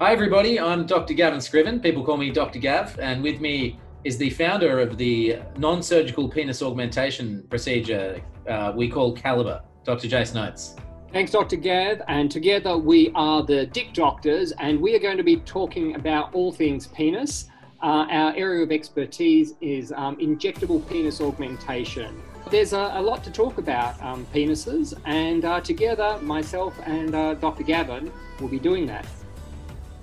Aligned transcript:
Hi, 0.00 0.12
everybody. 0.12 0.58
I'm 0.58 0.86
Dr. 0.86 1.14
Gavin 1.14 1.40
Scriven. 1.40 1.78
People 1.78 2.02
call 2.02 2.16
me 2.16 2.28
Dr. 2.30 2.58
Gav, 2.58 2.98
and 2.98 3.22
with 3.22 3.40
me 3.40 3.78
is 4.02 4.18
the 4.18 4.28
founder 4.30 4.80
of 4.80 4.98
the 4.98 5.38
non 5.56 5.84
surgical 5.84 6.28
penis 6.28 6.62
augmentation 6.62 7.44
procedure 7.48 8.20
uh, 8.48 8.72
we 8.74 8.88
call 8.88 9.14
Calibre, 9.14 9.62
Dr. 9.84 10.08
Jayson 10.08 10.36
Oates. 10.36 10.74
Thanks, 11.12 11.30
Dr. 11.30 11.54
Gav. 11.54 12.02
And 12.08 12.28
together 12.28 12.76
we 12.76 13.12
are 13.14 13.44
the 13.44 13.66
Dick 13.66 13.92
Doctors, 13.92 14.50
and 14.58 14.80
we 14.80 14.96
are 14.96 14.98
going 14.98 15.16
to 15.16 15.22
be 15.22 15.36
talking 15.36 15.94
about 15.94 16.34
all 16.34 16.50
things 16.50 16.88
penis. 16.88 17.46
Uh, 17.80 18.06
our 18.10 18.34
area 18.34 18.64
of 18.64 18.72
expertise 18.72 19.54
is 19.60 19.92
um, 19.92 20.16
injectable 20.16 20.86
penis 20.88 21.20
augmentation. 21.20 22.20
There's 22.50 22.72
a, 22.72 22.90
a 22.94 23.00
lot 23.00 23.22
to 23.24 23.30
talk 23.30 23.58
about 23.58 24.02
um, 24.02 24.26
penises, 24.34 24.92
and 25.04 25.44
uh, 25.44 25.60
together, 25.60 26.18
myself 26.20 26.76
and 26.84 27.14
uh, 27.14 27.34
Dr. 27.34 27.62
Gavin 27.62 28.12
will 28.40 28.48
be 28.48 28.58
doing 28.58 28.86
that. 28.86 29.06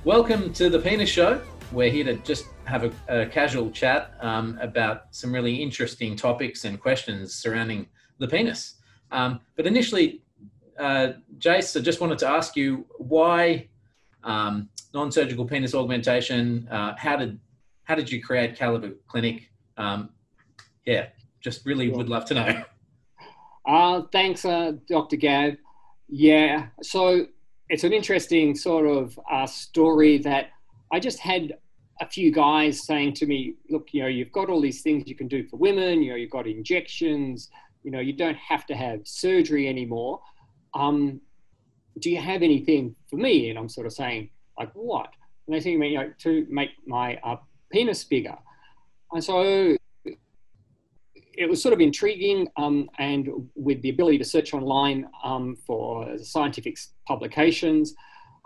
Welcome 0.04 0.52
to 0.54 0.68
the 0.68 0.80
Penis 0.80 1.10
Show. 1.10 1.44
We're 1.72 1.92
here 1.92 2.04
to 2.06 2.16
just 2.16 2.48
have 2.64 2.86
a, 2.86 2.92
a 3.08 3.28
casual 3.28 3.70
chat 3.70 4.16
um, 4.20 4.58
about 4.60 5.04
some 5.12 5.32
really 5.32 5.54
interesting 5.54 6.16
topics 6.16 6.66
and 6.66 6.80
questions 6.80 7.36
surrounding 7.36 7.86
the 8.18 8.28
penis. 8.28 8.82
Um, 9.12 9.42
but 9.56 9.68
initially, 9.68 10.24
uh, 10.80 11.10
Jace, 11.38 11.80
I 11.80 11.84
just 11.84 12.02
wanted 12.02 12.18
to 12.18 12.28
ask 12.28 12.56
you 12.56 12.88
why 12.98 13.68
um, 14.24 14.70
non-surgical 14.92 15.46
penis 15.46 15.76
augmentation. 15.76 16.68
Uh, 16.72 16.96
how 16.98 17.16
did 17.16 17.40
how 17.84 17.94
did 17.94 18.12
you 18.12 18.24
create 18.24 18.56
Calibre 18.56 18.94
Clinic? 19.08 19.52
Um, 19.78 20.10
yeah, 20.84 21.10
just 21.42 21.64
really 21.64 21.90
would 21.90 22.10
love 22.10 22.26
to 22.26 22.34
know. 22.34 22.64
Uh, 23.68 24.02
thanks, 24.12 24.44
uh, 24.46 24.72
Dr. 24.90 25.18
Gav. 25.18 25.58
Yeah, 26.10 26.70
so 26.82 27.28
it's 27.72 27.86
an 27.86 27.94
interesting 27.94 28.54
sort 28.54 28.86
of 28.86 29.18
uh, 29.32 29.48
story 29.48 30.18
that 30.18 30.50
I 30.92 31.00
just 31.00 31.20
had 31.20 31.54
a 32.02 32.06
few 32.06 32.30
guys 32.30 32.86
saying 32.86 33.14
to 33.14 33.26
me, 33.26 33.56
look, 33.70 33.94
you 33.94 34.02
know, 34.02 34.10
you've 34.10 34.34
got 34.34 34.50
all 34.50 34.60
these 34.60 34.82
things 34.82 35.08
you 35.08 35.16
can 35.16 35.30
do 35.30 35.48
for 35.48 35.56
women, 35.56 36.04
you 36.04 36.10
know, 36.10 36.18
you've 36.18 36.32
got 36.32 36.48
injections, 36.48 37.50
you 37.84 37.90
know, 37.90 38.02
you 38.02 38.12
don't 38.12 38.36
have 38.36 38.66
to 38.66 38.76
have 38.76 39.00
surgery 39.06 39.70
anymore. 39.70 40.20
Um, 40.74 41.22
do 42.00 42.12
you 42.12 42.20
have 42.20 42.42
anything 42.44 42.94
for 43.10 43.16
me? 43.16 43.50
And 43.50 43.58
I'm 43.58 43.70
sort 43.70 43.88
of 43.88 43.94
saying, 43.94 44.30
like, 44.60 44.72
what? 44.74 45.08
And 45.48 45.56
they 45.56 45.62
say, 45.62 45.72
you 45.72 45.98
know, 45.98 46.12
to 46.24 46.46
make 46.50 46.72
my 46.86 47.18
uh, 47.24 47.38
penis 47.72 48.04
bigger. 48.04 48.38
And 49.14 49.24
so 49.24 49.78
it 51.34 51.50
was 51.50 51.62
sort 51.62 51.74
of 51.74 51.80
intriguing 51.80 52.48
um, 52.58 52.90
and 53.00 53.30
with 53.56 53.82
the 53.82 53.90
ability 53.90 54.18
to 54.18 54.24
search 54.24 54.54
online 54.54 55.08
um, 55.24 55.56
for 55.66 56.18
scientific 56.18 56.78
publications, 57.08 57.94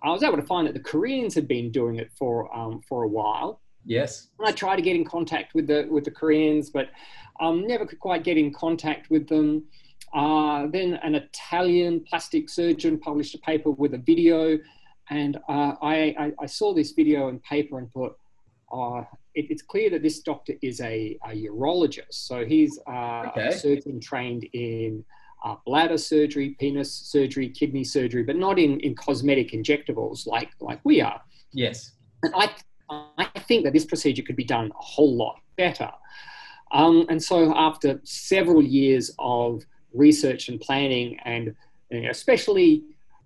I 0.03 0.11
was 0.11 0.23
able 0.23 0.37
to 0.37 0.43
find 0.43 0.67
that 0.67 0.73
the 0.73 0.79
Koreans 0.79 1.33
had 1.33 1.47
been 1.47 1.71
doing 1.71 1.95
it 1.95 2.11
for, 2.17 2.55
um, 2.55 2.81
for 2.87 3.03
a 3.03 3.07
while. 3.07 3.61
Yes. 3.85 4.29
And 4.39 4.47
I 4.47 4.51
tried 4.51 4.77
to 4.77 4.81
get 4.81 4.95
in 4.95 5.05
contact 5.05 5.53
with 5.53 5.67
the, 5.67 5.87
with 5.89 6.03
the 6.03 6.11
Koreans, 6.11 6.69
but 6.69 6.89
um, 7.39 7.65
never 7.67 7.85
could 7.85 7.99
quite 7.99 8.23
get 8.23 8.37
in 8.37 8.53
contact 8.53 9.09
with 9.09 9.27
them. 9.27 9.65
Uh, 10.13 10.67
then 10.67 10.93
an 11.03 11.15
Italian 11.15 12.03
plastic 12.07 12.49
surgeon 12.49 12.99
published 12.99 13.35
a 13.35 13.39
paper 13.39 13.71
with 13.71 13.93
a 13.93 13.97
video, 13.97 14.57
and 15.09 15.37
uh, 15.49 15.73
I, 15.81 16.15
I, 16.17 16.31
I, 16.39 16.45
saw 16.45 16.73
this 16.73 16.91
video 16.91 17.27
and 17.27 17.43
paper 17.43 17.79
and 17.79 17.91
thought, 17.91 18.17
uh, 18.71 19.03
it, 19.33 19.47
it's 19.49 19.61
clear 19.61 19.89
that 19.89 20.01
this 20.01 20.19
doctor 20.19 20.53
is 20.61 20.81
a, 20.81 21.17
a 21.25 21.29
urologist. 21.29 22.13
So 22.13 22.45
he's 22.45 22.79
uh, 22.87 23.25
okay. 23.27 23.47
a 23.47 23.51
surgeon 23.51 23.99
trained 23.99 24.45
in 24.53 25.03
uh, 25.43 25.55
bladder 25.65 25.97
surgery, 25.97 26.55
penis 26.59 26.91
surgery, 26.91 27.49
kidney 27.49 27.83
surgery, 27.83 28.23
but 28.23 28.35
not 28.35 28.57
in, 28.57 28.79
in 28.79 28.95
cosmetic 28.95 29.51
injectables 29.51 30.25
like, 30.25 30.49
like 30.59 30.79
we 30.83 31.01
are. 31.01 31.21
Yes. 31.53 31.91
And 32.23 32.33
I, 32.35 32.49
I 32.89 33.39
think 33.41 33.63
that 33.65 33.73
this 33.73 33.85
procedure 33.85 34.23
could 34.23 34.35
be 34.35 34.43
done 34.43 34.71
a 34.71 34.83
whole 34.83 35.15
lot 35.15 35.39
better. 35.57 35.91
Um, 36.71 37.05
and 37.09 37.21
so 37.21 37.55
after 37.55 38.01
several 38.03 38.63
years 38.63 39.11
of 39.19 39.63
research 39.93 40.49
and 40.49 40.59
planning, 40.59 41.19
and 41.23 41.55
you 41.91 42.01
know, 42.01 42.09
especially 42.09 42.83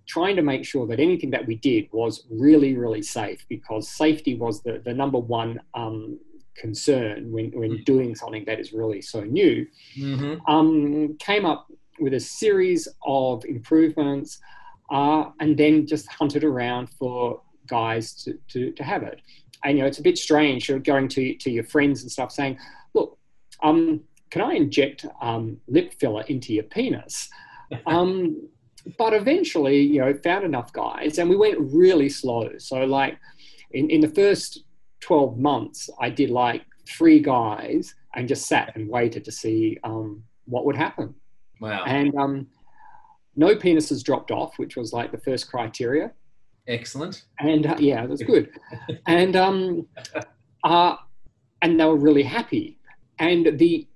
trying 0.10 0.36
to 0.36 0.42
make 0.42 0.66
sure 0.66 0.88
that 0.88 1.00
anything 1.00 1.30
that 1.30 1.46
we 1.46 1.56
did 1.56 1.88
was 1.92 2.26
really, 2.32 2.76
really 2.76 3.02
safe 3.02 3.46
because 3.48 3.88
safety 3.88 4.36
was 4.36 4.64
the, 4.64 4.82
the 4.84 4.94
number 4.94 5.20
one 5.20 5.62
um, 5.76 6.20
concern 6.56 7.32
when, 7.32 7.52
when 7.52 7.72
mm. 7.72 7.86
doing 7.86 8.16
something 8.16 8.44
that 8.46 8.60
is 8.60 8.74
really 8.74 9.04
so 9.04 9.22
new. 9.22 9.68
Mm-hmm. 9.96 10.52
Um, 10.52 11.16
came 11.20 11.46
up 11.46 11.68
with 12.00 12.16
a 12.16 12.20
series 12.20 12.88
of 13.06 13.46
improvements 13.46 14.40
uh, 14.90 15.26
and 15.40 15.56
then 15.56 15.86
just 15.86 16.08
hunted 16.12 16.44
around 16.44 16.90
for 16.90 17.42
guys 17.68 18.16
to, 18.24 18.34
to, 18.48 18.72
to 18.72 18.84
have 18.84 19.04
it. 19.04 19.22
And 19.64 19.78
you 19.78 19.84
know, 19.84 19.88
it's 19.88 20.00
a 20.00 20.04
bit 20.04 20.18
strange 20.18 20.68
you're 20.68 20.80
going 20.80 21.08
to, 21.10 21.36
to 21.36 21.52
your 21.52 21.66
friends 21.66 22.02
and 22.02 22.12
stuff 22.12 22.32
saying, 22.32 22.58
look, 22.96 23.16
um, 23.62 24.02
can 24.32 24.42
I 24.42 24.54
inject 24.54 25.06
um, 25.22 25.58
lip 25.68 25.94
filler 26.00 26.24
into 26.24 26.52
your 26.54 26.64
penis? 26.64 27.30
Um, 27.86 28.50
but 28.98 29.14
eventually, 29.14 29.80
you 29.82 30.00
know, 30.00 30.14
found 30.14 30.46
enough 30.46 30.72
guys 30.74 31.18
and 31.18 31.30
we 31.30 31.36
went 31.36 31.58
really 31.60 32.10
slow. 32.10 32.52
So, 32.58 32.84
like, 32.86 33.18
in, 33.72 33.90
in 33.90 34.02
the 34.02 34.08
first 34.10 34.64
12 35.02 35.38
months, 35.38 35.90
I 36.00 36.10
did 36.10 36.30
like 36.30 36.66
three 36.88 37.20
guys 37.20 37.94
and 38.16 38.28
just 38.28 38.48
sat 38.48 38.76
and 38.76 38.90
waited 38.90 39.24
to 39.26 39.32
see 39.32 39.78
um, 39.84 40.24
what 40.46 40.66
would 40.66 40.76
happen. 40.76 41.14
Wow. 41.62 41.84
And 41.86 42.16
um, 42.16 42.48
no 43.36 43.56
penises 43.56 44.04
dropped 44.04 44.32
off, 44.32 44.58
which 44.58 44.76
was 44.76 44.94
like 44.94 45.12
the 45.12 45.18
first 45.18 45.50
criteria. 45.50 46.12
Excellent. 46.68 47.24
And 47.40 47.66
uh, 47.66 47.76
yeah, 47.80 48.06
that's 48.06 48.24
good. 48.24 48.50
and 49.08 49.36
um, 49.36 49.88
uh, 50.64 50.96
and 51.62 51.80
they 51.80 51.86
were 51.86 51.98
really 51.98 52.24
happy. 52.24 52.78
And 53.20 53.58
the 53.60 53.88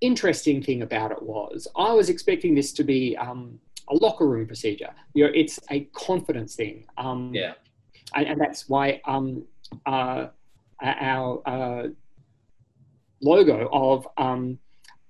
interesting 0.00 0.62
thing 0.62 0.82
about 0.82 1.10
it 1.10 1.22
was, 1.22 1.66
I 1.76 1.92
was 1.92 2.08
expecting 2.08 2.54
this 2.54 2.72
to 2.74 2.84
be 2.84 3.16
um, 3.16 3.58
a 3.90 3.94
locker 3.96 4.26
room 4.26 4.46
procedure. 4.46 4.90
You 5.14 5.24
know, 5.24 5.32
it's 5.34 5.58
a 5.70 5.80
confidence 5.92 6.54
thing. 6.54 6.84
Um, 6.96 7.32
yeah. 7.34 7.54
And, 8.14 8.26
and, 8.26 8.40
that's 8.40 8.68
why 8.68 9.02
um, 9.04 9.44
uh, 9.86 10.28
our 10.82 11.42
uh, 11.46 11.88
logo 13.20 13.68
of 13.72 14.08
um, 14.16 14.58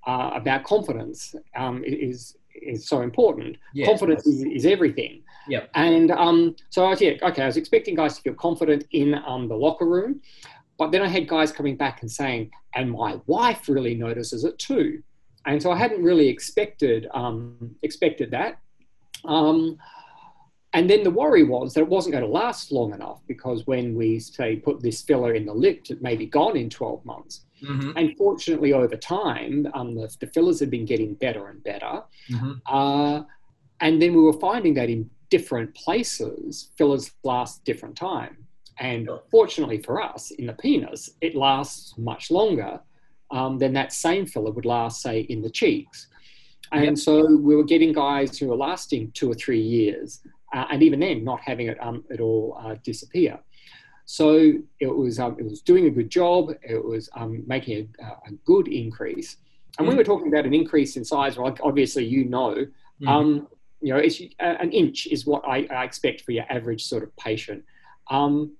uh, 0.06 0.30
about 0.34 0.64
confidence 0.64 1.34
um, 1.56 1.84
is 1.84 2.36
is 2.54 2.88
so 2.88 3.02
important. 3.02 3.56
Yes. 3.72 3.86
Confidence 3.86 4.26
is, 4.26 4.42
is 4.42 4.66
everything. 4.66 5.22
Yeah. 5.48 5.66
And 5.74 6.10
um, 6.10 6.56
so 6.70 6.84
I 6.84 6.90
was 6.90 7.00
yeah, 7.00 7.12
okay. 7.22 7.42
I 7.42 7.46
was 7.46 7.56
expecting 7.56 7.94
guys 7.94 8.16
to 8.16 8.22
feel 8.22 8.34
confident 8.34 8.84
in 8.90 9.14
um, 9.26 9.48
the 9.48 9.54
locker 9.54 9.86
room, 9.86 10.20
but 10.76 10.90
then 10.90 11.02
I 11.02 11.08
had 11.08 11.28
guys 11.28 11.52
coming 11.52 11.76
back 11.76 12.02
and 12.02 12.10
saying, 12.10 12.50
and 12.74 12.90
my 12.90 13.20
wife 13.26 13.68
really 13.68 13.94
notices 13.94 14.44
it 14.44 14.58
too. 14.58 15.02
And 15.46 15.62
so 15.62 15.70
I 15.70 15.76
hadn't 15.76 16.02
really 16.02 16.28
expected 16.28 17.06
um, 17.14 17.74
expected 17.82 18.30
that. 18.32 18.58
Um, 19.24 19.78
and 20.74 20.88
then 20.88 21.02
the 21.02 21.10
worry 21.10 21.44
was 21.44 21.74
that 21.74 21.80
it 21.80 21.88
wasn't 21.88 22.12
going 22.12 22.24
to 22.24 22.30
last 22.30 22.72
long 22.72 22.92
enough 22.92 23.20
because 23.26 23.66
when 23.66 23.94
we 23.94 24.20
say 24.20 24.56
put 24.56 24.82
this 24.82 25.00
filler 25.00 25.34
in 25.34 25.46
the 25.46 25.54
lip, 25.54 25.86
it 25.88 26.02
may 26.02 26.14
be 26.14 26.26
gone 26.26 26.56
in 26.56 26.68
12 26.68 27.04
months. 27.04 27.46
Mm-hmm. 27.62 27.92
And 27.96 28.16
fortunately, 28.16 28.72
over 28.72 28.96
time, 28.96 29.66
um, 29.74 29.94
the, 29.94 30.14
the, 30.20 30.26
fillers 30.26 30.60
had 30.60 30.70
been 30.70 30.84
getting 30.84 31.14
better 31.14 31.48
and 31.48 31.64
better. 31.64 32.02
Mm-hmm. 32.30 32.52
Uh, 32.66 33.22
and 33.80 34.00
then 34.00 34.14
we 34.14 34.20
were 34.20 34.38
finding 34.38 34.74
that 34.74 34.90
in 34.90 35.08
different 35.30 35.74
places, 35.74 36.70
fillers 36.76 37.10
last 37.24 37.64
different 37.64 37.96
time. 37.96 38.36
And 38.78 39.08
fortunately 39.30 39.82
for 39.82 40.00
us, 40.00 40.30
in 40.32 40.46
the 40.46 40.52
penis, 40.52 41.10
it 41.20 41.34
lasts 41.34 41.96
much 41.98 42.30
longer 42.30 42.80
um, 43.30 43.58
than 43.58 43.72
that 43.72 43.92
same 43.92 44.26
filler 44.26 44.52
would 44.52 44.64
last, 44.64 45.02
say, 45.02 45.20
in 45.20 45.42
the 45.42 45.50
cheeks. 45.50 46.08
And 46.72 46.84
yep. 46.84 46.98
so 46.98 47.36
we 47.36 47.56
were 47.56 47.64
getting 47.64 47.92
guys 47.92 48.38
who 48.38 48.48
were 48.48 48.56
lasting 48.56 49.12
two 49.12 49.30
or 49.30 49.34
three 49.34 49.60
years, 49.60 50.20
uh, 50.54 50.66
and 50.70 50.82
even 50.82 51.00
then, 51.00 51.24
not 51.24 51.40
having 51.40 51.68
it 51.68 51.82
um, 51.82 52.04
at 52.10 52.20
all 52.20 52.58
uh, 52.62 52.76
disappear. 52.82 53.38
So 54.04 54.54
it 54.80 54.86
was 54.86 55.18
um, 55.18 55.36
it 55.38 55.44
was 55.44 55.60
doing 55.60 55.86
a 55.86 55.90
good 55.90 56.10
job. 56.10 56.52
It 56.62 56.82
was 56.82 57.10
um, 57.14 57.42
making 57.46 57.94
a, 58.00 58.04
a, 58.04 58.32
good 58.46 58.68
increase. 58.68 59.36
And 59.78 59.86
mm. 59.86 59.90
we 59.90 59.96
were 59.96 60.04
talking 60.04 60.28
about 60.28 60.46
an 60.46 60.54
increase 60.54 60.96
in 60.96 61.04
size, 61.04 61.36
well, 61.36 61.54
obviously 61.62 62.06
you 62.06 62.24
know, 62.24 62.66
mm. 63.02 63.08
um, 63.08 63.48
you 63.82 63.92
know, 63.92 63.98
it's, 63.98 64.20
uh, 64.40 64.56
an 64.60 64.72
inch 64.72 65.06
is 65.08 65.26
what 65.26 65.42
I, 65.46 65.66
I, 65.70 65.84
expect 65.84 66.22
for 66.22 66.32
your 66.32 66.46
average 66.48 66.84
sort 66.84 67.02
of 67.02 67.14
patient. 67.16 67.64
Um, 68.10 68.52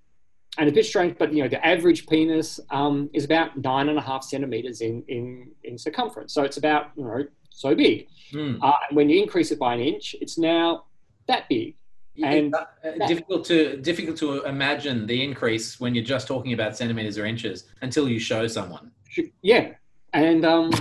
and 0.59 0.69
a 0.69 0.73
bit 0.73 0.85
strange, 0.85 1.17
but 1.19 1.33
you 1.33 1.43
know, 1.43 1.49
the 1.49 1.65
average 1.65 2.07
penis 2.07 2.61
um, 2.71 3.09
is 3.13 3.25
about 3.25 3.57
nine 3.57 3.89
and 3.89 3.99
a 3.99 4.03
half 4.03 4.25
centimeters 4.25 4.81
in, 4.81 5.03
in, 5.09 5.51
in 5.65 5.79
circumference. 5.79 6.35
So 6.35 6.43
it's 6.43 6.57
about 6.57 6.91
you 6.97 7.05
know 7.05 7.25
so 7.59 7.75
big. 7.75 8.09
Mm. 8.33 8.59
Uh, 8.63 8.73
and 8.89 8.97
when 8.97 9.09
you 9.09 9.23
increase 9.23 9.51
it 9.51 9.59
by 9.59 9.75
an 9.75 9.81
inch, 9.81 10.15
it's 10.21 10.39
now 10.39 10.85
that 11.27 11.49
big. 11.49 11.75
And 12.23 12.53
uh, 12.53 13.07
difficult 13.07 13.45
to 13.47 13.77
difficult 13.77 14.17
to 14.19 14.43
imagine 14.43 15.07
the 15.07 15.23
increase 15.23 15.79
when 15.79 15.95
you're 15.95 16.05
just 16.05 16.27
talking 16.27 16.53
about 16.53 16.77
centimeters 16.77 17.17
or 17.17 17.25
inches 17.27 17.65
until 17.81 18.09
you 18.09 18.19
show 18.19 18.49
someone. 18.49 18.91
Yeah, 19.43 19.75
and 20.13 20.45
um, 20.45 20.73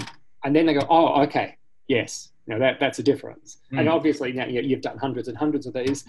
and 0.44 0.56
then 0.56 0.66
they 0.66 0.74
go, 0.74 0.86
oh, 0.90 1.22
okay, 1.24 1.58
yes, 1.88 2.32
know, 2.48 2.60
that 2.60 2.80
that's 2.80 3.00
a 3.00 3.04
difference. 3.04 3.58
Mm. 3.72 3.80
And 3.80 3.90
obviously 3.90 4.32
now 4.32 4.46
you've 4.46 4.82
done 4.82 4.98
hundreds 4.98 5.28
and 5.28 5.38
hundreds 5.38 5.66
of 5.66 5.74
these. 5.74 6.06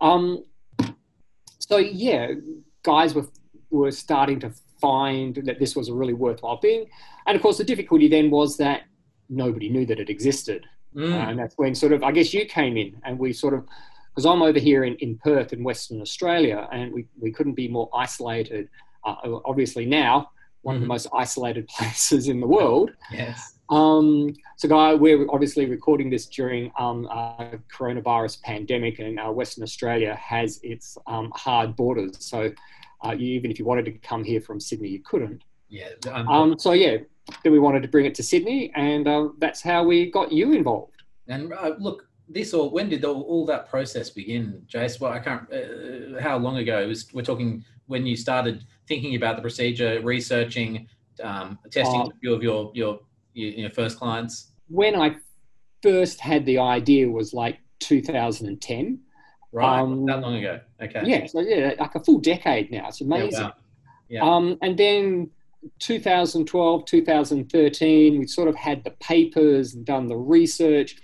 Um, 0.00 0.44
so 1.58 1.76
yeah, 1.78 2.32
guys 2.82 3.14
were 3.14 3.28
were 3.70 3.92
starting 3.92 4.40
to 4.40 4.52
find 4.80 5.36
that 5.44 5.58
this 5.58 5.76
was 5.76 5.88
a 5.88 5.94
really 5.94 6.14
worthwhile 6.14 6.58
thing, 6.58 6.86
and 7.26 7.36
of 7.36 7.42
course 7.42 7.58
the 7.58 7.64
difficulty 7.64 8.08
then 8.08 8.30
was 8.30 8.56
that 8.56 8.82
nobody 9.32 9.68
knew 9.68 9.86
that 9.86 9.98
it 9.98 10.08
existed, 10.10 10.66
Mm. 10.94 11.10
uh, 11.10 11.30
and 11.30 11.38
that's 11.38 11.56
when 11.56 11.74
sort 11.74 11.92
of 11.94 12.02
I 12.02 12.12
guess 12.12 12.34
you 12.34 12.44
came 12.44 12.76
in, 12.76 12.94
and 13.04 13.18
we 13.18 13.32
sort 13.32 13.54
of 13.54 13.64
because 14.10 14.26
I'm 14.26 14.42
over 14.42 14.58
here 14.58 14.84
in, 14.84 14.94
in 14.96 15.16
Perth 15.16 15.54
in 15.54 15.64
Western 15.64 16.02
Australia, 16.02 16.68
and 16.70 16.92
we, 16.92 17.06
we 17.18 17.32
couldn't 17.32 17.54
be 17.54 17.66
more 17.66 17.88
isolated. 17.94 18.68
Uh, 19.04 19.16
obviously 19.46 19.86
now 19.86 20.30
one 20.60 20.74
of 20.76 20.80
the 20.82 20.84
Mhm. 20.86 20.96
most 20.96 21.08
isolated 21.14 21.66
places 21.76 22.28
in 22.28 22.38
the 22.40 22.46
world. 22.46 22.92
yes. 23.10 23.58
Um, 23.70 24.34
so, 24.58 24.68
guy, 24.68 24.92
we're 24.94 25.26
obviously 25.30 25.64
recording 25.64 26.10
this 26.10 26.26
during 26.26 26.70
um, 26.78 27.08
uh, 27.10 27.56
coronavirus 27.74 28.42
pandemic, 28.42 28.98
and 28.98 29.18
uh, 29.18 29.30
Western 29.32 29.62
Australia 29.64 30.14
has 30.16 30.60
its 30.62 30.98
um, 31.06 31.32
hard 31.34 31.74
borders. 31.74 32.12
So, 32.24 32.52
uh, 33.04 33.12
you, 33.12 33.28
even 33.38 33.50
if 33.50 33.58
you 33.58 33.64
wanted 33.64 33.86
to 33.86 33.92
come 33.92 34.22
here 34.24 34.42
from 34.42 34.60
Sydney, 34.60 34.88
you 34.90 35.00
couldn't. 35.00 35.42
Yeah. 35.70 35.88
Um, 36.28 36.58
so, 36.58 36.72
yeah, 36.72 36.98
then 37.42 37.52
we 37.52 37.58
wanted 37.58 37.82
to 37.82 37.88
bring 37.88 38.06
it 38.06 38.14
to 38.16 38.22
Sydney, 38.22 38.70
and 38.74 39.06
uh, 39.06 39.28
that's 39.38 39.62
how 39.62 39.84
we 39.84 40.10
got 40.10 40.32
you 40.32 40.52
involved. 40.52 41.02
and 41.28 41.52
uh, 41.52 41.74
look, 41.78 42.08
this 42.28 42.54
all 42.54 42.70
when 42.70 42.88
did 42.88 43.04
all, 43.04 43.22
all 43.22 43.46
that 43.46 43.68
process 43.68 44.10
begin, 44.10 44.62
Jace? 44.72 45.00
Well, 45.00 45.12
I 45.12 45.18
can't. 45.18 45.42
Uh, 45.52 46.20
how 46.20 46.38
long 46.38 46.58
ago? 46.58 46.80
It 46.80 46.86
was 46.86 47.12
we're 47.12 47.22
talking 47.22 47.64
when 47.86 48.06
you 48.06 48.16
started 48.16 48.64
thinking 48.88 49.14
about 49.16 49.36
the 49.36 49.42
procedure, 49.42 50.00
researching, 50.02 50.88
um, 51.22 51.58
testing 51.70 52.00
a 52.02 52.10
few 52.20 52.32
of 52.34 52.42
your 52.42 52.70
your 52.74 53.00
your, 53.34 53.50
your 53.52 53.70
first 53.70 53.98
clients. 53.98 54.52
When 54.68 54.94
I 55.00 55.16
first 55.82 56.20
had 56.20 56.46
the 56.46 56.58
idea 56.58 57.08
was 57.08 57.34
like 57.34 57.58
2010. 57.80 59.00
Right. 59.54 59.80
um, 59.80 60.06
that 60.06 60.20
long 60.20 60.36
ago. 60.36 60.60
Okay. 60.82 61.02
Yeah, 61.04 61.26
so 61.26 61.40
yeah, 61.40 61.74
like 61.78 61.94
a 61.94 62.00
full 62.00 62.20
decade 62.20 62.70
now. 62.70 62.88
It's 62.88 63.00
Yeah, 63.02 63.06
amazing. 63.06 63.42
wow. 63.42 63.52
Yeah. 64.08 64.22
Um, 64.24 64.56
and 64.62 64.78
then 64.78 65.30
2012, 65.78 66.84
2013, 66.84 68.18
we 68.18 68.26
sort 68.26 68.48
of 68.48 68.56
had 68.56 68.84
the 68.84 68.90
papers 68.92 69.74
and 69.74 69.84
done 69.84 70.06
the 70.08 70.16
research. 70.16 70.96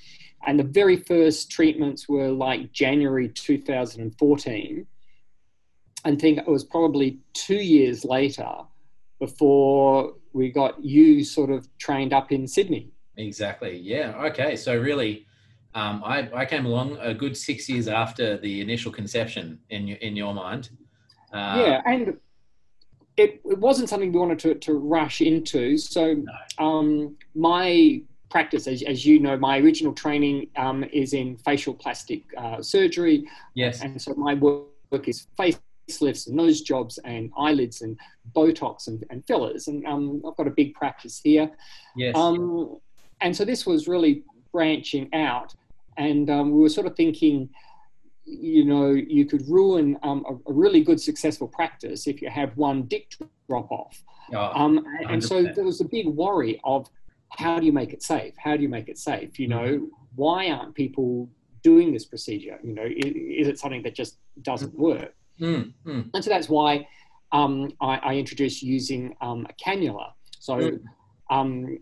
And 0.47 0.59
the 0.59 0.65
very 0.65 0.97
first 0.97 1.51
treatments 1.51 2.09
were 2.09 2.31
like 2.31 2.73
January 2.73 3.29
2014. 3.29 4.87
And 6.05 6.21
think 6.21 6.39
it 6.39 6.47
was 6.47 6.65
probably 6.65 7.19
two 7.33 7.57
years 7.57 8.05
later 8.05 8.49
before 9.19 10.15
we 10.33 10.51
got 10.51 10.83
you 10.83 11.25
sort 11.25 11.51
of 11.51 11.69
trained 11.79 12.13
up 12.13 12.31
in 12.31 12.47
Sydney. 12.47 12.91
Exactly. 13.17 13.77
Yeah. 13.77 14.15
Okay. 14.27 14.55
So 14.55 14.79
really, 14.79 15.27
um, 15.75 16.03
I, 16.05 16.29
I 16.35 16.47
came 16.47 16.67
along 16.67 16.99
a 17.01 17.13
good 17.13 17.37
six 17.37 17.69
years 17.69 17.89
after 17.89 18.39
the 18.39 18.61
initial 18.61 18.93
conception 18.93 19.59
in 19.71 19.89
your 19.89 19.99
in 19.99 20.17
your 20.17 20.33
mind. 20.33 20.71
Uh, 21.33 21.63
yeah, 21.67 21.83
and 21.85 22.17
it, 23.19 23.41
it 23.45 23.59
wasn't 23.59 23.89
something 23.89 24.13
we 24.13 24.19
wanted 24.19 24.39
to, 24.41 24.55
to 24.55 24.75
rush 24.75 25.21
into. 25.21 25.77
So, 25.77 26.23
um, 26.59 27.17
my 27.35 28.01
practice, 28.31 28.67
as, 28.67 28.83
as 28.83 29.05
you 29.05 29.19
know, 29.19 29.37
my 29.37 29.59
original 29.59 29.93
training 29.93 30.49
um, 30.57 30.85
is 30.85 31.13
in 31.13 31.37
facial 31.39 31.75
plastic 31.75 32.23
uh, 32.37 32.63
surgery. 32.63 33.25
Yes. 33.55 33.83
And 33.83 34.01
so, 34.01 34.15
my 34.15 34.35
work 34.35 35.09
is 35.09 35.27
facelifts 35.39 36.29
and 36.29 36.37
nose 36.37 36.61
jobs 36.61 36.99
and 37.05 37.33
eyelids 37.37 37.83
and 37.83 37.99
Botox 38.35 38.87
and, 38.87 39.05
and 39.11 39.27
fillers. 39.27 39.67
And 39.67 39.85
um, 39.87 40.23
I've 40.27 40.37
got 40.37 40.47
a 40.47 40.51
big 40.51 40.75
practice 40.75 41.21
here. 41.23 41.51
Yes. 41.97 42.17
Um, 42.17 42.79
and 43.21 43.37
so 43.37 43.45
this 43.45 43.67
was 43.67 43.89
really 43.89 44.23
branching 44.53 45.13
out, 45.13 45.55
and 45.97 46.31
um, 46.31 46.53
we 46.53 46.61
were 46.61 46.69
sort 46.69 46.87
of 46.87 46.95
thinking, 46.95 47.49
you 48.29 48.65
know, 48.65 48.91
you 48.91 49.25
could 49.25 49.43
ruin 49.49 49.97
um, 50.03 50.25
a, 50.29 50.51
a 50.51 50.53
really 50.53 50.83
good 50.83 51.01
successful 51.01 51.49
practice 51.49 52.07
if 52.07 52.21
you 52.23 52.29
have 52.31 52.57
one 52.57 52.83
dick 52.83 53.15
drop 53.49 53.71
off. 53.71 54.03
Oh, 54.35 54.53
Um, 54.55 54.85
and- 55.09 55.25
so 55.25 55.43
there 55.55 55.65
was 55.65 55.81
a 55.81 55.85
big 55.85 56.07
worry 56.07 56.61
of 56.65 56.89
how 57.31 57.59
do 57.59 57.67
you 57.67 57.73
make 57.73 57.93
it 57.93 58.03
safe? 58.03 58.35
How 58.39 58.57
do 58.57 58.63
you 58.63 58.69
make 58.69 58.89
it 58.89 58.99
safe? 58.99 59.39
You 59.39 59.49
know, 59.49 59.89
why 60.17 60.51
aren't 60.51 60.75
people 60.75 61.29
doing 61.63 61.93
this 61.93 62.05
procedure? 62.07 62.59
You 62.63 62.75
know, 62.75 62.85
is, 62.85 63.13
is 63.43 63.49
it 63.49 63.59
something 63.59 63.83
that 63.83 63.95
just 63.95 64.19
doesn't 64.43 64.75
work? 64.79 65.15
mm, 65.41 65.73
mm, 65.85 66.11
And 66.15 66.25
so 66.25 66.31
that's 66.31 66.49
why 66.49 66.87
um, 67.33 67.71
I, 67.81 67.97
I 67.99 68.15
introduced 68.17 68.63
using 68.63 69.15
um, 69.21 69.47
a 69.49 69.53
cannula. 69.63 70.13
So 70.41 70.55
Mm. 71.31 71.79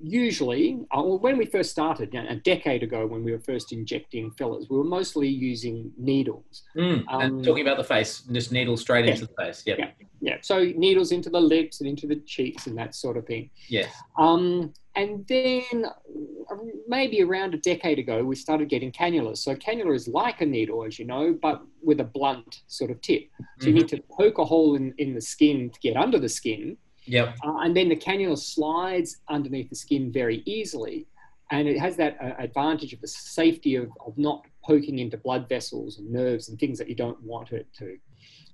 Um, 0.00 0.06
usually, 0.06 0.78
uh, 0.90 1.02
when 1.02 1.36
we 1.38 1.46
first 1.46 1.70
started, 1.70 2.14
a 2.14 2.36
decade 2.36 2.82
ago, 2.82 3.06
when 3.06 3.24
we 3.24 3.32
were 3.32 3.38
first 3.40 3.72
injecting 3.72 4.30
fillers, 4.32 4.68
we 4.70 4.76
were 4.76 4.84
mostly 4.84 5.28
using 5.28 5.92
needles. 5.96 6.62
mm. 6.76 7.04
Um, 7.08 7.20
and 7.20 7.44
talking 7.44 7.62
about 7.66 7.76
the 7.76 7.84
face, 7.84 8.20
just 8.32 8.52
needle 8.52 8.76
straight 8.76 9.06
yeah. 9.06 9.12
into 9.12 9.26
the 9.26 9.34
face. 9.34 9.62
Yep. 9.66 9.78
Yeah. 9.78 9.90
Yeah, 10.22 10.38
so 10.40 10.64
needles 10.64 11.12
into 11.12 11.28
the 11.28 11.40
lips 11.40 11.80
and 11.80 11.88
into 11.88 12.06
the 12.06 12.16
cheeks 12.16 12.66
and 12.66 12.76
that 12.78 12.94
sort 12.94 13.18
of 13.18 13.26
thing. 13.26 13.50
Yes. 13.68 13.92
Um, 14.18 14.72
and 14.94 15.26
then 15.28 15.84
uh, 15.84 16.56
maybe 16.88 17.22
around 17.22 17.52
a 17.52 17.58
decade 17.58 17.98
ago, 17.98 18.24
we 18.24 18.34
started 18.34 18.70
getting 18.70 18.90
cannulas. 18.90 19.38
So 19.38 19.54
cannula 19.54 19.94
is 19.94 20.08
like 20.08 20.40
a 20.40 20.46
needle, 20.46 20.84
as 20.84 20.98
you 20.98 21.04
know, 21.04 21.38
but 21.40 21.62
with 21.82 22.00
a 22.00 22.04
blunt 22.04 22.62
sort 22.66 22.90
of 22.90 23.00
tip. 23.02 23.28
So 23.60 23.66
you 23.68 23.74
Mhm. 23.74 23.76
need 23.76 23.88
to 23.88 24.02
poke 24.10 24.38
a 24.38 24.44
hole 24.44 24.74
in, 24.74 24.94
in 24.96 25.14
the 25.14 25.20
skin 25.20 25.68
to 25.68 25.78
get 25.80 25.98
under 25.98 26.18
the 26.18 26.30
skin. 26.30 26.78
Yep. 27.06 27.36
Uh, 27.44 27.58
and 27.58 27.76
then 27.76 27.88
the 27.88 27.96
cannula 27.96 28.38
slides 28.38 29.18
underneath 29.28 29.70
the 29.70 29.76
skin 29.76 30.12
very 30.12 30.42
easily. 30.46 31.06
And 31.50 31.68
it 31.68 31.78
has 31.78 31.96
that 31.96 32.16
uh, 32.20 32.34
advantage 32.38 32.92
of 32.92 33.00
the 33.00 33.08
safety 33.08 33.76
of, 33.76 33.88
of 34.04 34.18
not 34.18 34.44
poking 34.64 34.98
into 34.98 35.16
blood 35.16 35.48
vessels 35.48 35.98
and 35.98 36.10
nerves 36.10 36.48
and 36.48 36.58
things 36.58 36.78
that 36.78 36.88
you 36.88 36.94
don't 36.96 37.20
want 37.22 37.52
it 37.52 37.68
to. 37.78 37.96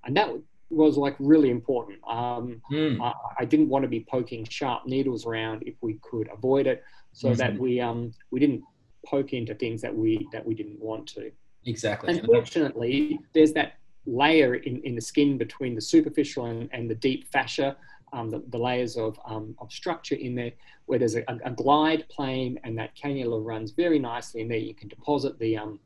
And 0.04 0.16
that 0.16 0.28
was 0.68 0.96
like 0.96 1.16
really 1.18 1.50
important. 1.50 1.98
Um, 2.06 2.60
Mm. 2.70 3.00
I, 3.00 3.12
I 3.40 3.44
didn't 3.44 3.68
want 3.68 3.82
to 3.84 3.88
be 3.88 4.06
poking 4.10 4.44
sharp 4.48 4.86
needles 4.86 5.26
around 5.26 5.62
if 5.66 5.74
we 5.80 5.98
could 6.02 6.28
avoid 6.32 6.66
it, 6.66 6.82
so 7.12 7.34
that 7.34 7.54
Mhm. 7.54 7.58
we 7.58 7.80
um, 7.80 8.12
we 8.30 8.40
didn't 8.40 8.62
poke 9.06 9.32
into 9.32 9.54
things 9.54 9.82
that 9.82 9.94
we 9.94 10.26
that 10.32 10.44
we 10.46 10.54
didn't 10.54 10.80
want 10.80 11.06
to. 11.08 11.30
Exactly. 11.66 12.18
Unfortunately, 12.18 13.20
there's 13.34 13.52
that 13.52 13.74
layer 14.06 14.56
in, 14.56 14.80
in 14.82 14.94
the 14.94 15.00
skin 15.00 15.38
between 15.38 15.74
the 15.74 15.80
superficial 15.80 16.46
and, 16.46 16.68
and 16.72 16.90
the 16.90 16.94
deep 16.94 17.28
fascia, 17.28 17.76
um, 18.12 18.30
the, 18.30 18.42
the 18.50 18.58
layers 18.58 18.96
of, 18.96 19.18
um, 19.24 19.54
of 19.58 19.72
structure 19.72 20.14
in 20.14 20.34
there, 20.34 20.52
where 20.86 20.98
there's 20.98 21.16
a, 21.16 21.24
a 21.44 21.50
glide 21.50 22.08
plane 22.08 22.58
and 22.64 22.76
that 22.78 22.90
cannula 22.96 23.44
runs 23.44 23.72
very 23.72 23.98
nicely 23.98 24.42
in 24.42 24.48
there. 24.48 24.58
You 24.58 24.74
can 24.74 24.88
deposit 24.88 25.38
the, 25.38 25.56
um, 25.56 25.80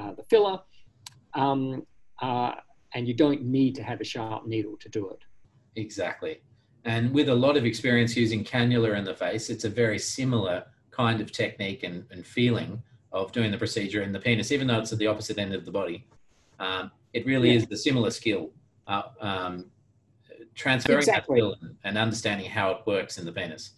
uh, 0.00 0.12
the 0.14 0.24
filler, 0.24 0.60
um, 1.34 1.86
uh, 2.20 2.52
and 2.94 3.06
you 3.08 3.14
don't 3.14 3.42
need 3.42 3.74
to 3.76 3.82
have 3.82 4.00
a 4.00 4.04
sharp 4.04 4.46
needle 4.46 4.76
to 4.80 4.88
do 4.88 5.10
it. 5.10 5.20
Exactly. 5.76 6.40
And 6.84 7.12
with 7.12 7.28
a 7.28 7.34
lot 7.34 7.56
of 7.56 7.64
experience 7.64 8.16
using 8.16 8.44
cannula 8.44 8.96
in 8.96 9.04
the 9.04 9.14
face, 9.14 9.50
it's 9.50 9.64
a 9.64 9.68
very 9.68 9.98
similar 9.98 10.64
kind 10.90 11.20
of 11.20 11.30
technique 11.30 11.82
and, 11.82 12.04
and 12.10 12.26
feeling 12.26 12.82
of 13.12 13.32
doing 13.32 13.50
the 13.50 13.58
procedure 13.58 14.02
in 14.02 14.12
the 14.12 14.18
penis, 14.20 14.52
even 14.52 14.66
though 14.66 14.78
it's 14.78 14.92
at 14.92 14.98
the 14.98 15.06
opposite 15.06 15.38
end 15.38 15.54
of 15.54 15.64
the 15.64 15.70
body. 15.70 16.06
Um, 16.58 16.90
it 17.12 17.26
really 17.26 17.50
Yeah. 17.50 17.58
is 17.58 17.66
the 17.66 17.76
similar 17.76 18.10
skill, 18.10 18.50
uh, 18.86 19.02
um, 19.20 19.66
transferring 20.54 20.98
Exactly. 20.98 21.40
that 21.40 21.46
skill 21.46 21.56
and, 21.62 21.76
and 21.84 21.98
understanding 21.98 22.48
how 22.50 22.70
it 22.70 22.78
works 22.86 23.18
in 23.18 23.24
the 23.24 23.32
penis. 23.32 23.72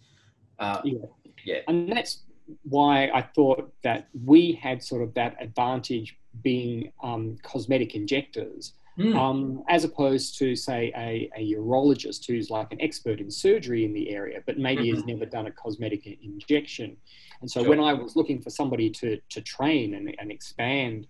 Uh, 0.59 0.81
Yeah. 0.83 0.97
Yeah. 1.45 1.59
And 1.67 1.91
that's 1.91 2.23
why 2.63 3.09
I 3.13 3.21
thought 3.21 3.73
that 3.83 4.07
we 4.25 4.53
had 4.53 4.81
sort 4.83 5.01
of 5.01 5.13
that 5.15 5.35
advantage 5.39 6.17
being 6.41 6.91
um, 7.01 7.37
cosmetic 7.43 7.95
injectors, 7.95 8.73
mm, 8.97 9.15
um, 9.15 9.63
as 9.67 9.83
opposed 9.83 10.37
to, 10.39 10.55
say, 10.55 10.91
a, 10.95 11.29
a 11.35 11.53
urologist 11.55 12.25
who's 12.27 12.49
like 12.49 12.71
an 12.71 12.81
expert 12.81 13.19
in 13.19 13.29
surgery 13.29 13.85
in 13.85 13.93
the 13.93 14.09
area, 14.09 14.41
but 14.45 14.57
maybe 14.57 14.89
has 14.89 15.05
never 15.05 15.25
done 15.25 15.47
a 15.47 15.51
cosmetic 15.51 16.05
injection. 16.21 16.95
And 17.41 17.49
so 17.51 17.61
Sure. 17.61 17.69
when 17.69 17.79
I 17.79 17.93
was 17.93 18.15
looking 18.15 18.41
for 18.41 18.49
somebody 18.49 18.89
to, 18.91 19.19
to 19.29 19.41
train 19.41 19.95
and, 19.95 20.15
and 20.19 20.31
expand 20.31 21.07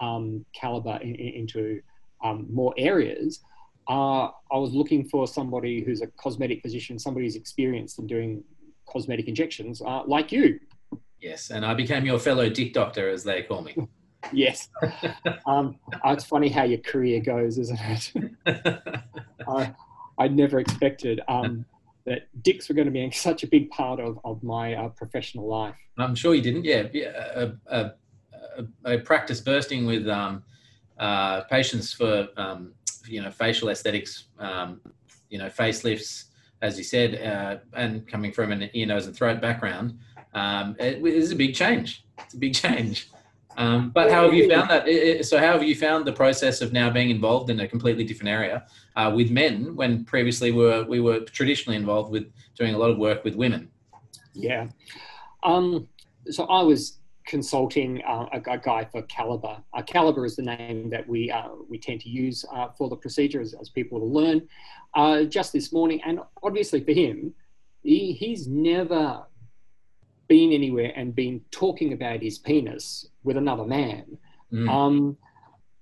um, 0.00 0.44
calibre 0.52 0.98
in, 1.00 1.14
in- 1.16 1.34
into 1.34 1.80
um, 2.22 2.46
more 2.52 2.72
areas, 2.78 3.40
uh, 3.88 4.26
I 4.50 4.56
was 4.56 4.72
looking 4.72 5.08
for 5.08 5.26
somebody 5.26 5.82
who's 5.82 6.02
a 6.02 6.06
cosmetic 6.06 6.62
physician, 6.62 6.98
somebody 6.98 7.26
who's 7.26 7.36
experienced 7.36 7.98
in 7.98 8.06
doing 8.06 8.44
cosmetic 8.86 9.28
injections, 9.28 9.82
uh, 9.82 10.02
like 10.06 10.32
you. 10.32 10.60
yes. 11.20 11.50
And 11.50 11.64
I 11.64 11.74
became 11.74 12.04
your 12.04 12.18
fellow 12.18 12.48
dick 12.48 12.72
doctor, 12.72 13.08
as 13.08 13.24
they 13.24 13.42
call 13.42 13.62
me. 13.62 13.76
Yes. 14.32 14.68
um, 15.46 15.80
uh, 15.92 16.12
it's 16.12 16.22
funny 16.22 16.48
how 16.48 16.62
your 16.62 16.78
career 16.78 17.20
goes, 17.20 17.58
isn't 17.58 17.80
it? 17.80 18.12
I, 19.48 19.74
I 20.16 20.28
never 20.28 20.60
expected 20.60 21.20
um, 21.26 21.64
that 22.06 22.28
dicks 22.42 22.68
were 22.68 22.76
going 22.76 22.86
to 22.86 22.92
be 22.92 23.10
such 23.12 23.42
a 23.42 23.48
big 23.48 23.68
part 23.70 23.98
of, 23.98 24.20
of 24.24 24.42
my 24.44 24.74
uh, 24.74 24.88
professional 24.90 25.48
life. 25.48 25.74
I'm 25.98 26.14
sure 26.14 26.36
you 26.36 26.40
didn't. 26.40 26.64
Yeah, 26.64 26.84
yeah. 26.92 27.10
A, 27.34 27.52
a, 27.66 27.92
a, 28.58 28.94
a 28.94 28.98
practice 28.98 29.40
bursting 29.40 29.86
with 29.86 30.06
um, 30.08 30.44
uh, 30.98 31.42
patients 31.42 31.92
for 31.92 32.28
um, 32.36 32.74
you 33.06 33.22
know 33.22 33.30
facial 33.30 33.68
aesthetics, 33.68 34.24
um, 34.38 34.80
you 35.30 35.38
know 35.38 35.48
facelifts, 35.48 36.24
as 36.60 36.78
you 36.78 36.84
said, 36.84 37.26
uh, 37.26 37.58
and 37.74 38.06
coming 38.06 38.32
from 38.32 38.52
an 38.52 38.70
ear, 38.72 38.86
nose, 38.86 39.06
and 39.06 39.16
throat 39.16 39.40
background, 39.40 39.98
um, 40.34 40.76
it 40.78 41.04
is 41.04 41.32
a 41.32 41.36
big 41.36 41.54
change. 41.54 42.04
It's 42.18 42.34
a 42.34 42.38
big 42.38 42.54
change. 42.54 43.08
Um, 43.56 43.90
but 43.90 44.10
how 44.10 44.24
have 44.24 44.34
you 44.34 44.48
found 44.48 44.70
that? 44.70 45.24
So, 45.24 45.38
how 45.38 45.52
have 45.52 45.62
you 45.62 45.74
found 45.74 46.06
the 46.06 46.12
process 46.12 46.60
of 46.60 46.72
now 46.72 46.90
being 46.90 47.10
involved 47.10 47.50
in 47.50 47.60
a 47.60 47.68
completely 47.68 48.04
different 48.04 48.30
area 48.30 48.66
uh, 48.96 49.12
with 49.14 49.30
men 49.30 49.76
when 49.76 50.04
previously 50.04 50.52
we 50.52 50.64
were, 50.64 50.84
we 50.84 51.00
were 51.00 51.20
traditionally 51.20 51.76
involved 51.76 52.10
with 52.10 52.32
doing 52.56 52.74
a 52.74 52.78
lot 52.78 52.90
of 52.90 52.98
work 52.98 53.24
with 53.24 53.34
women? 53.34 53.70
Yeah. 54.32 54.68
Um, 55.42 55.88
so, 56.30 56.44
I 56.44 56.62
was 56.62 56.98
consulting 57.26 58.02
uh, 58.04 58.26
a, 58.32 58.50
a, 58.50 58.58
guy 58.58 58.84
for 58.84 59.02
Calibre. 59.02 59.62
Uh, 59.72 59.82
Calibre 59.82 60.24
is 60.24 60.36
the 60.36 60.42
name 60.42 60.90
that 60.90 61.06
we 61.08 61.30
uh, 61.30 61.48
we 61.68 61.78
tend 61.78 62.00
to 62.02 62.08
use 62.08 62.44
uh, 62.52 62.68
for 62.76 62.88
the 62.88 62.96
procedure 62.96 63.40
as, 63.40 63.54
as 63.54 63.68
people 63.68 64.00
will 64.00 64.12
learn. 64.12 64.48
Uh, 64.94 65.24
just 65.24 65.52
this 65.52 65.72
morning, 65.72 66.00
and 66.04 66.20
obviously 66.42 66.82
for 66.82 66.92
him, 66.92 67.32
he, 67.82 68.12
he's 68.12 68.46
never 68.46 69.22
been 70.28 70.52
anywhere 70.52 70.92
and 70.96 71.14
been 71.14 71.40
talking 71.50 71.92
about 71.92 72.20
his 72.20 72.38
penis 72.38 73.06
with 73.24 73.36
another 73.36 73.64
man. 73.64 74.18
Mm. 74.52 74.68
Um, 74.68 75.16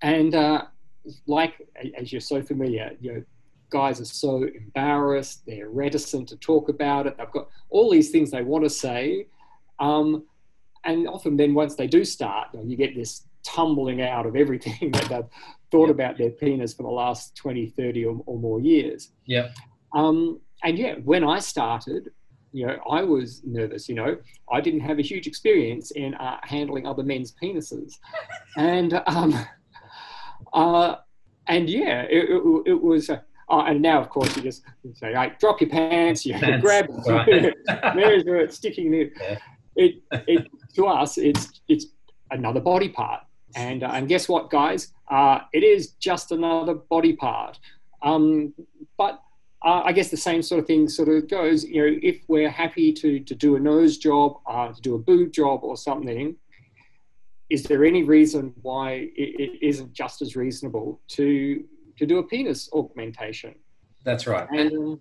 and 0.02 0.34
uh, 0.34 0.64
like 1.26 1.54
as 1.96 2.12
you're 2.12 2.20
so 2.20 2.42
familiar, 2.42 2.92
you 3.00 3.12
know, 3.12 3.24
guys 3.70 4.00
are 4.00 4.04
so 4.04 4.44
embarrassed, 4.44 5.42
they're 5.46 5.70
reticent 5.70 6.28
to 6.28 6.36
talk 6.36 6.68
about 6.68 7.06
it. 7.06 7.16
They've 7.16 7.30
got 7.30 7.48
all 7.68 7.90
these 7.90 8.10
things 8.10 8.30
they 8.30 8.42
want 8.42 8.64
to 8.64 8.70
say. 8.70 9.26
Um, 9.78 10.24
and 10.84 11.06
often 11.08 11.36
then 11.36 11.54
once 11.54 11.74
they 11.74 11.86
do 11.86 12.04
start, 12.04 12.48
you, 12.64 12.76
get 12.76 12.94
this 12.94 13.26
tumbling 13.42 14.02
out 14.02 14.26
of 14.26 14.36
everything 14.36 14.90
that 14.92 15.08
they've 15.08 15.24
thought 15.70 15.86
yep. 15.86 15.94
about 15.94 16.18
their 16.18 16.30
penis 16.30 16.74
for 16.74 16.82
the 16.82 16.88
last 16.88 17.36
20, 17.36 17.68
30 17.70 18.04
or, 18.06 18.22
or 18.26 18.38
more 18.38 18.60
years. 18.60 19.12
Yeah. 19.26 19.48
Um, 19.94 20.40
and 20.62 20.78
yeah, 20.78 20.94
when 21.04 21.24
I 21.24 21.38
started, 21.38 22.10
you 22.52 22.66
know, 22.66 22.78
I 22.88 23.02
was 23.02 23.42
nervous. 23.44 23.88
You 23.88 23.94
know, 23.94 24.16
I 24.50 24.60
didn't 24.60 24.80
have 24.80 24.98
a 24.98 25.02
huge 25.02 25.26
experience 25.26 25.90
in 25.92 26.14
uh, 26.14 26.38
handling 26.42 26.86
other 26.86 27.02
men's 27.02 27.32
penises, 27.40 27.94
and 28.56 29.00
um, 29.06 29.34
uh, 30.52 30.96
and 31.46 31.68
yeah, 31.68 32.02
it, 32.02 32.28
it, 32.30 32.62
it 32.66 32.82
was. 32.82 33.10
Uh, 33.10 33.20
uh, 33.48 33.64
and 33.66 33.82
now, 33.82 34.00
of 34.00 34.08
course, 34.08 34.36
you 34.36 34.42
just 34.42 34.62
say, 34.94 35.12
"Hey, 35.12 35.32
drop 35.40 35.60
your 35.60 35.70
pants." 35.70 36.24
You 36.24 36.34
pants, 36.34 36.62
grab 36.62 36.86
it. 36.88 37.56
There's 37.94 38.24
it 38.26 38.54
sticking 38.54 38.90
there. 38.90 39.10
Yeah. 39.20 39.38
It, 39.80 40.02
it 40.28 40.46
to 40.76 40.86
us, 40.86 41.18
it's 41.18 41.60
it's 41.68 41.86
another 42.30 42.60
body 42.60 42.88
part, 42.88 43.22
and 43.56 43.82
uh, 43.82 43.90
and 43.94 44.08
guess 44.08 44.28
what, 44.28 44.50
guys? 44.50 44.92
Uh, 45.10 45.40
it 45.52 45.64
is 45.64 45.92
just 45.92 46.30
another 46.30 46.74
body 46.74 47.14
part. 47.14 47.58
Um, 48.02 48.54
but 48.96 49.20
uh, 49.64 49.82
I 49.84 49.92
guess 49.92 50.10
the 50.10 50.16
same 50.16 50.42
sort 50.42 50.60
of 50.60 50.66
thing 50.66 50.88
sort 50.88 51.08
of 51.08 51.28
goes. 51.28 51.64
You 51.64 51.82
know, 51.82 51.98
if 52.02 52.22
we're 52.28 52.50
happy 52.50 52.92
to 52.92 53.20
to 53.20 53.34
do 53.34 53.56
a 53.56 53.60
nose 53.60 53.98
job, 53.98 54.36
uh, 54.46 54.72
to 54.72 54.80
do 54.80 54.94
a 54.94 54.98
boob 54.98 55.32
job 55.32 55.60
or 55.62 55.76
something, 55.76 56.36
is 57.48 57.64
there 57.64 57.84
any 57.84 58.02
reason 58.02 58.54
why 58.62 59.10
it, 59.16 59.40
it 59.44 59.66
isn't 59.66 59.92
just 59.92 60.22
as 60.22 60.36
reasonable 60.36 61.00
to 61.08 61.64
to 61.98 62.06
do 62.06 62.18
a 62.18 62.22
penis 62.22 62.68
augmentation? 62.72 63.54
That's 64.04 64.26
right. 64.26 64.48
And 64.50 64.98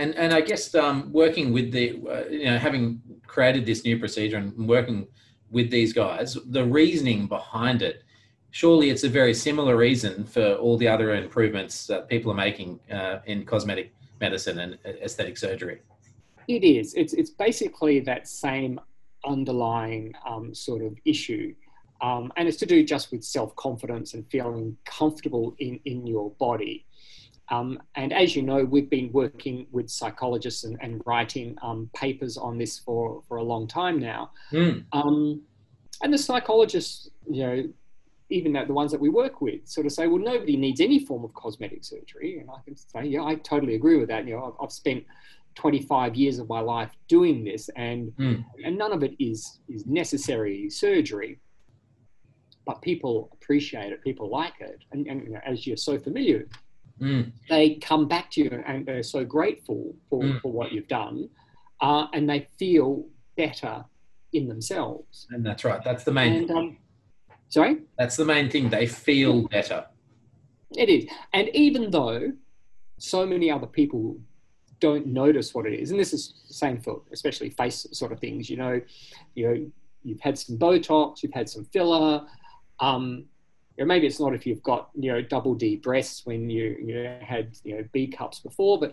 and, 0.00 0.14
and 0.16 0.32
I 0.32 0.40
guess 0.40 0.74
um, 0.74 1.12
working 1.12 1.52
with 1.52 1.72
the 1.72 2.00
uh, 2.08 2.28
you 2.28 2.44
know 2.46 2.58
having 2.58 3.00
created 3.26 3.64
this 3.66 3.84
new 3.84 3.98
procedure 3.98 4.36
and 4.36 4.68
working 4.68 5.06
with 5.50 5.70
these 5.70 5.92
guys, 5.92 6.36
the 6.46 6.64
reasoning 6.64 7.26
behind 7.26 7.82
it 7.82 8.02
surely 8.50 8.90
it's 8.90 9.04
a 9.04 9.08
very 9.08 9.34
similar 9.34 9.76
reason 9.76 10.24
for 10.24 10.54
all 10.54 10.76
the 10.76 10.88
other 10.88 11.14
improvements 11.14 11.86
that 11.86 12.08
people 12.08 12.30
are 12.30 12.36
making 12.36 12.80
uh, 12.90 13.20
in 13.26 13.44
cosmetic 13.44 13.92
medicine 14.20 14.58
and 14.58 14.78
aesthetic 15.02 15.38
surgery. 15.38 15.80
It 16.48 16.64
is. 16.64 16.94
It's, 16.94 17.12
it's 17.12 17.30
basically 17.30 18.00
that 18.00 18.28
same 18.28 18.80
underlying 19.24 20.14
um, 20.26 20.54
sort 20.54 20.82
of 20.82 20.96
issue. 21.04 21.54
Um, 22.02 22.32
and 22.36 22.48
it's 22.48 22.56
to 22.58 22.66
do 22.66 22.82
just 22.82 23.12
with 23.12 23.22
self 23.22 23.54
confidence 23.56 24.14
and 24.14 24.26
feeling 24.30 24.76
comfortable 24.84 25.54
in, 25.58 25.78
in 25.84 26.06
your 26.06 26.30
body. 26.32 26.86
Um, 27.50 27.82
and 27.96 28.12
as 28.12 28.36
you 28.36 28.42
know, 28.42 28.64
we've 28.64 28.88
been 28.88 29.10
working 29.12 29.66
with 29.72 29.90
psychologists 29.90 30.64
and, 30.64 30.78
and 30.80 31.02
writing 31.04 31.56
um, 31.62 31.90
papers 31.94 32.36
on 32.36 32.58
this 32.58 32.78
for, 32.78 33.22
for 33.26 33.38
a 33.38 33.42
long 33.42 33.66
time 33.66 33.98
now. 33.98 34.30
Mm. 34.52 34.84
and 36.02 36.12
the 36.12 36.18
psychologists, 36.18 37.10
you 37.28 37.42
know, 37.46 37.68
even 38.30 38.52
the 38.52 38.72
ones 38.72 38.92
that 38.92 39.00
we 39.00 39.08
work 39.08 39.40
with 39.40 39.66
sort 39.66 39.86
of 39.86 39.92
say, 39.92 40.06
well, 40.06 40.22
nobody 40.22 40.56
needs 40.56 40.80
any 40.80 41.04
form 41.04 41.24
of 41.24 41.34
cosmetic 41.34 41.84
surgery. 41.84 42.38
And 42.38 42.48
I 42.48 42.62
can 42.64 42.76
say, 42.76 43.04
yeah, 43.04 43.24
I 43.24 43.34
totally 43.34 43.74
agree 43.74 43.98
with 43.98 44.08
that. 44.08 44.24
You 44.26 44.36
know, 44.36 44.44
I've, 44.44 44.66
I've 44.66 44.72
spent 44.72 45.04
25 45.56 46.14
years 46.14 46.38
of 46.38 46.48
my 46.48 46.60
life 46.60 46.90
doing 47.08 47.44
this 47.44 47.68
and, 47.76 48.12
mm. 48.16 48.44
and 48.64 48.78
none 48.78 48.92
of 48.92 49.02
it 49.02 49.14
is, 49.18 49.58
is 49.68 49.84
necessary 49.86 50.70
surgery. 50.70 51.40
But 52.64 52.80
people 52.82 53.30
appreciate 53.32 53.92
it, 53.92 54.02
people 54.04 54.30
like 54.30 54.54
it. 54.60 54.84
And, 54.92 55.08
and 55.08 55.24
you 55.24 55.30
know, 55.30 55.40
as 55.44 55.66
you're 55.66 55.76
so 55.76 55.98
familiar, 55.98 56.46
mm. 57.00 57.32
they 57.48 57.76
come 57.76 58.08
back 58.08 58.30
to 58.32 58.42
you 58.42 58.62
and 58.66 58.86
they're 58.86 59.02
so 59.02 59.24
grateful 59.24 59.94
for, 60.08 60.22
mm. 60.22 60.40
for 60.40 60.52
what 60.52 60.72
you've 60.72 60.88
done. 60.88 61.28
Uh, 61.80 62.06
and 62.12 62.28
they 62.28 62.46
feel 62.58 63.06
better 63.36 63.84
in 64.32 64.48
themselves. 64.48 65.26
And 65.30 65.44
that's 65.44 65.64
right. 65.64 65.82
That's 65.82 66.04
the 66.04 66.12
main. 66.12 66.34
And, 66.34 66.50
um, 66.50 66.76
Sorry? 67.48 67.78
That's 67.98 68.16
the 68.16 68.24
main 68.24 68.48
thing. 68.48 68.70
They 68.70 68.86
feel 68.86 69.48
better. 69.48 69.84
It 70.76 70.88
is. 70.88 71.06
And 71.32 71.48
even 71.52 71.90
though 71.90 72.32
so 72.98 73.26
many 73.26 73.50
other 73.50 73.66
people 73.66 74.16
don't 74.78 75.06
notice 75.06 75.52
what 75.52 75.66
it 75.66 75.74
is, 75.74 75.90
and 75.90 75.98
this 75.98 76.12
is 76.12 76.34
the 76.46 76.54
same 76.54 76.80
for 76.80 77.02
especially 77.12 77.50
face 77.50 77.86
sort 77.92 78.12
of 78.12 78.20
things, 78.20 78.48
you 78.48 78.56
know, 78.56 78.80
you 79.34 79.48
know, 79.48 79.70
you've 80.04 80.20
had 80.20 80.38
some 80.38 80.58
Botox, 80.58 81.22
you've 81.22 81.34
had 81.34 81.48
some 81.48 81.64
filler. 81.66 82.24
Um, 82.78 83.26
you 83.80 83.86
know, 83.86 83.88
maybe 83.88 84.06
it's 84.06 84.20
not 84.20 84.34
if 84.34 84.46
you've 84.46 84.62
got, 84.62 84.90
you 84.94 85.10
know, 85.10 85.22
double 85.22 85.54
D 85.54 85.76
breasts 85.76 86.26
when 86.26 86.50
you, 86.50 86.76
you 86.84 87.02
know, 87.02 87.18
had, 87.22 87.56
you 87.64 87.76
know, 87.76 87.84
B 87.92 88.08
cups 88.08 88.40
before, 88.40 88.78
but, 88.78 88.92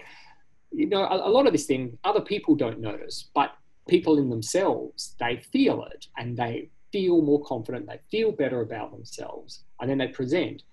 you 0.72 0.88
know, 0.88 1.04
a, 1.04 1.28
a 1.28 1.30
lot 1.30 1.46
of 1.46 1.52
this 1.52 1.66
thing, 1.66 1.98
other 2.06 2.22
people 2.22 2.56
don't 2.56 2.80
notice, 2.80 3.30
but 3.36 3.52
people 3.90 4.18
in 4.18 4.30
themselves, 4.30 5.14
they 5.20 5.44
feel 5.52 5.84
it 5.84 6.08
and 6.18 6.38
they 6.38 6.70
feel 6.94 7.22
more 7.22 7.44
confident, 7.44 7.86
they 7.86 8.00
feel 8.10 8.32
better 8.32 8.62
about 8.62 8.92
themselves, 8.92 9.66
and 9.82 9.90
then 9.90 9.98
they 9.98 10.08
present. 10.08 10.64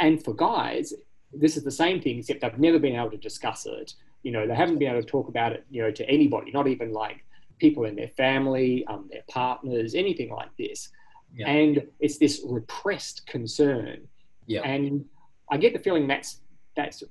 And 0.00 0.20
for 0.20 0.34
guys, 0.34 0.92
this 1.32 1.56
is 1.56 1.62
the 1.62 1.70
same 1.70 2.02
thing, 2.02 2.18
except 2.18 2.40
they've 2.40 2.58
never 2.58 2.80
been 2.80 2.96
able 2.96 3.12
to 3.12 3.16
discuss 3.16 3.66
it. 3.66 3.94
You 4.24 4.32
know, 4.32 4.48
they 4.48 4.56
haven't 4.56 4.80
been 4.80 4.90
able 4.90 5.02
to 5.02 5.06
talk 5.06 5.28
about 5.28 5.52
it, 5.52 5.64
you 5.70 5.80
know, 5.80 5.92
to 5.92 6.10
anybody, 6.10 6.50
not 6.50 6.66
even 6.66 6.92
like 6.92 7.24
people 7.60 7.84
in 7.84 7.94
their 7.94 8.08
family, 8.08 8.84
um, 8.88 9.08
their 9.12 9.22
partners, 9.28 9.94
anything 9.94 10.32
like 10.32 10.50
this. 10.58 10.88
Yeah. 11.34 11.48
And 11.48 11.86
it's 12.00 12.18
this 12.18 12.42
repressed 12.46 13.26
concern. 13.26 14.06
Yeah. 14.46 14.62
And 14.62 15.04
I 15.50 15.56
get 15.56 15.72
the 15.72 15.78
feeling 15.78 16.06
that's 16.06 16.40
that's 16.76 17.02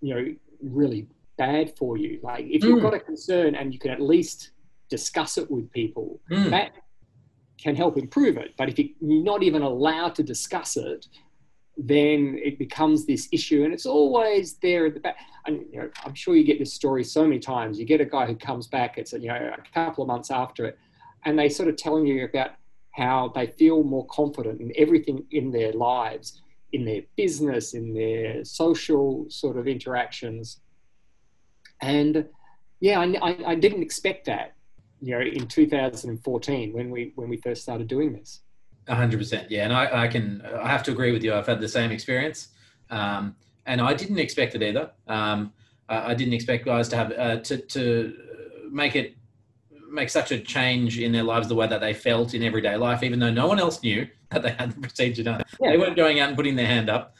you 0.00 0.14
know 0.14 0.34
really 0.62 1.06
bad 1.36 1.76
for 1.76 1.96
you. 1.96 2.20
Like 2.22 2.46
if 2.48 2.64
you've 2.64 2.78
mm. 2.78 2.82
got 2.82 2.94
a 2.94 3.00
concern 3.00 3.54
and 3.54 3.72
you 3.72 3.78
can 3.78 3.90
at 3.90 4.00
least 4.00 4.50
discuss 4.88 5.38
it 5.38 5.50
with 5.50 5.70
people, 5.72 6.20
mm. 6.30 6.50
that 6.50 6.72
can 7.58 7.76
help 7.76 7.96
improve 7.96 8.36
it. 8.36 8.54
But 8.56 8.68
if 8.68 8.78
you're 8.78 8.90
not 9.00 9.42
even 9.42 9.62
allowed 9.62 10.14
to 10.16 10.22
discuss 10.22 10.76
it, 10.76 11.06
then 11.76 12.38
it 12.42 12.58
becomes 12.58 13.06
this 13.06 13.28
issue, 13.32 13.64
and 13.64 13.72
it's 13.72 13.86
always 13.86 14.54
there 14.54 14.86
at 14.86 14.94
the 14.94 15.00
back. 15.00 15.16
And 15.46 15.64
you 15.72 15.78
know, 15.78 15.90
I'm 16.04 16.14
sure 16.14 16.36
you 16.36 16.44
get 16.44 16.58
this 16.58 16.74
story 16.74 17.04
so 17.04 17.24
many 17.24 17.38
times. 17.38 17.78
You 17.78 17.86
get 17.86 18.00
a 18.00 18.04
guy 18.04 18.26
who 18.26 18.34
comes 18.34 18.66
back; 18.66 18.98
it's 18.98 19.12
you 19.12 19.28
know 19.28 19.52
a 19.56 19.72
couple 19.72 20.02
of 20.02 20.08
months 20.08 20.30
after 20.30 20.66
it, 20.66 20.78
and 21.24 21.38
they 21.38 21.48
sort 21.48 21.68
of 21.68 21.76
telling 21.76 22.06
you 22.06 22.24
about 22.24 22.50
how 22.92 23.32
they 23.34 23.46
feel 23.46 23.82
more 23.82 24.06
confident 24.06 24.60
in 24.60 24.72
everything 24.76 25.24
in 25.30 25.50
their 25.50 25.72
lives, 25.72 26.42
in 26.72 26.84
their 26.84 27.02
business, 27.16 27.74
in 27.74 27.94
their 27.94 28.44
social 28.44 29.26
sort 29.28 29.56
of 29.56 29.68
interactions. 29.68 30.60
And 31.80 32.26
yeah, 32.80 33.00
I, 33.00 33.30
I, 33.30 33.36
I 33.46 33.54
didn't 33.54 33.82
expect 33.82 34.26
that 34.26 34.54
you 35.00 35.14
know 35.14 35.20
in 35.20 35.46
2014 35.46 36.72
when 36.72 36.90
we 36.90 37.12
when 37.14 37.28
we 37.28 37.36
first 37.38 37.62
started 37.62 37.88
doing 37.88 38.12
this. 38.12 38.40
100% 38.88 39.46
yeah. 39.50 39.64
And 39.64 39.72
I, 39.72 40.04
I 40.04 40.08
can 40.08 40.42
i 40.60 40.68
have 40.68 40.82
to 40.84 40.90
agree 40.90 41.12
with 41.12 41.22
you. 41.22 41.34
I've 41.34 41.46
had 41.46 41.60
the 41.60 41.68
same 41.68 41.90
experience. 41.90 42.48
Um, 42.90 43.36
and 43.66 43.80
i 43.80 43.94
didn't 43.94 44.18
expect 44.18 44.54
it 44.54 44.62
either. 44.62 44.90
Um, 45.06 45.52
I, 45.88 46.14
didn't 46.14 46.34
expect 46.34 46.64
guys 46.64 46.88
to 46.88 46.96
have 46.96 47.12
uh, 47.12 47.36
to, 47.38 47.56
to 47.58 48.14
make 48.70 48.94
it 48.94 49.16
make 49.90 50.08
such 50.08 50.30
a 50.32 50.38
change 50.38 50.98
in 50.98 51.12
their 51.12 51.22
lives 51.22 51.48
the 51.48 51.54
way 51.54 51.66
that 51.66 51.80
they 51.80 51.94
felt 51.94 52.34
in 52.34 52.42
everyday 52.42 52.76
life 52.76 53.02
even 53.02 53.18
though 53.18 53.30
no 53.30 53.46
one 53.46 53.58
else 53.58 53.82
knew 53.82 54.06
that 54.30 54.42
they 54.42 54.50
had 54.50 54.72
the 54.72 54.80
procedure 54.80 55.22
done 55.22 55.42
yeah. 55.60 55.70
they 55.70 55.78
weren't 55.78 55.96
going 55.96 56.20
out 56.20 56.28
and 56.28 56.36
putting 56.36 56.56
their 56.56 56.66
hand 56.66 56.88
up 56.88 57.14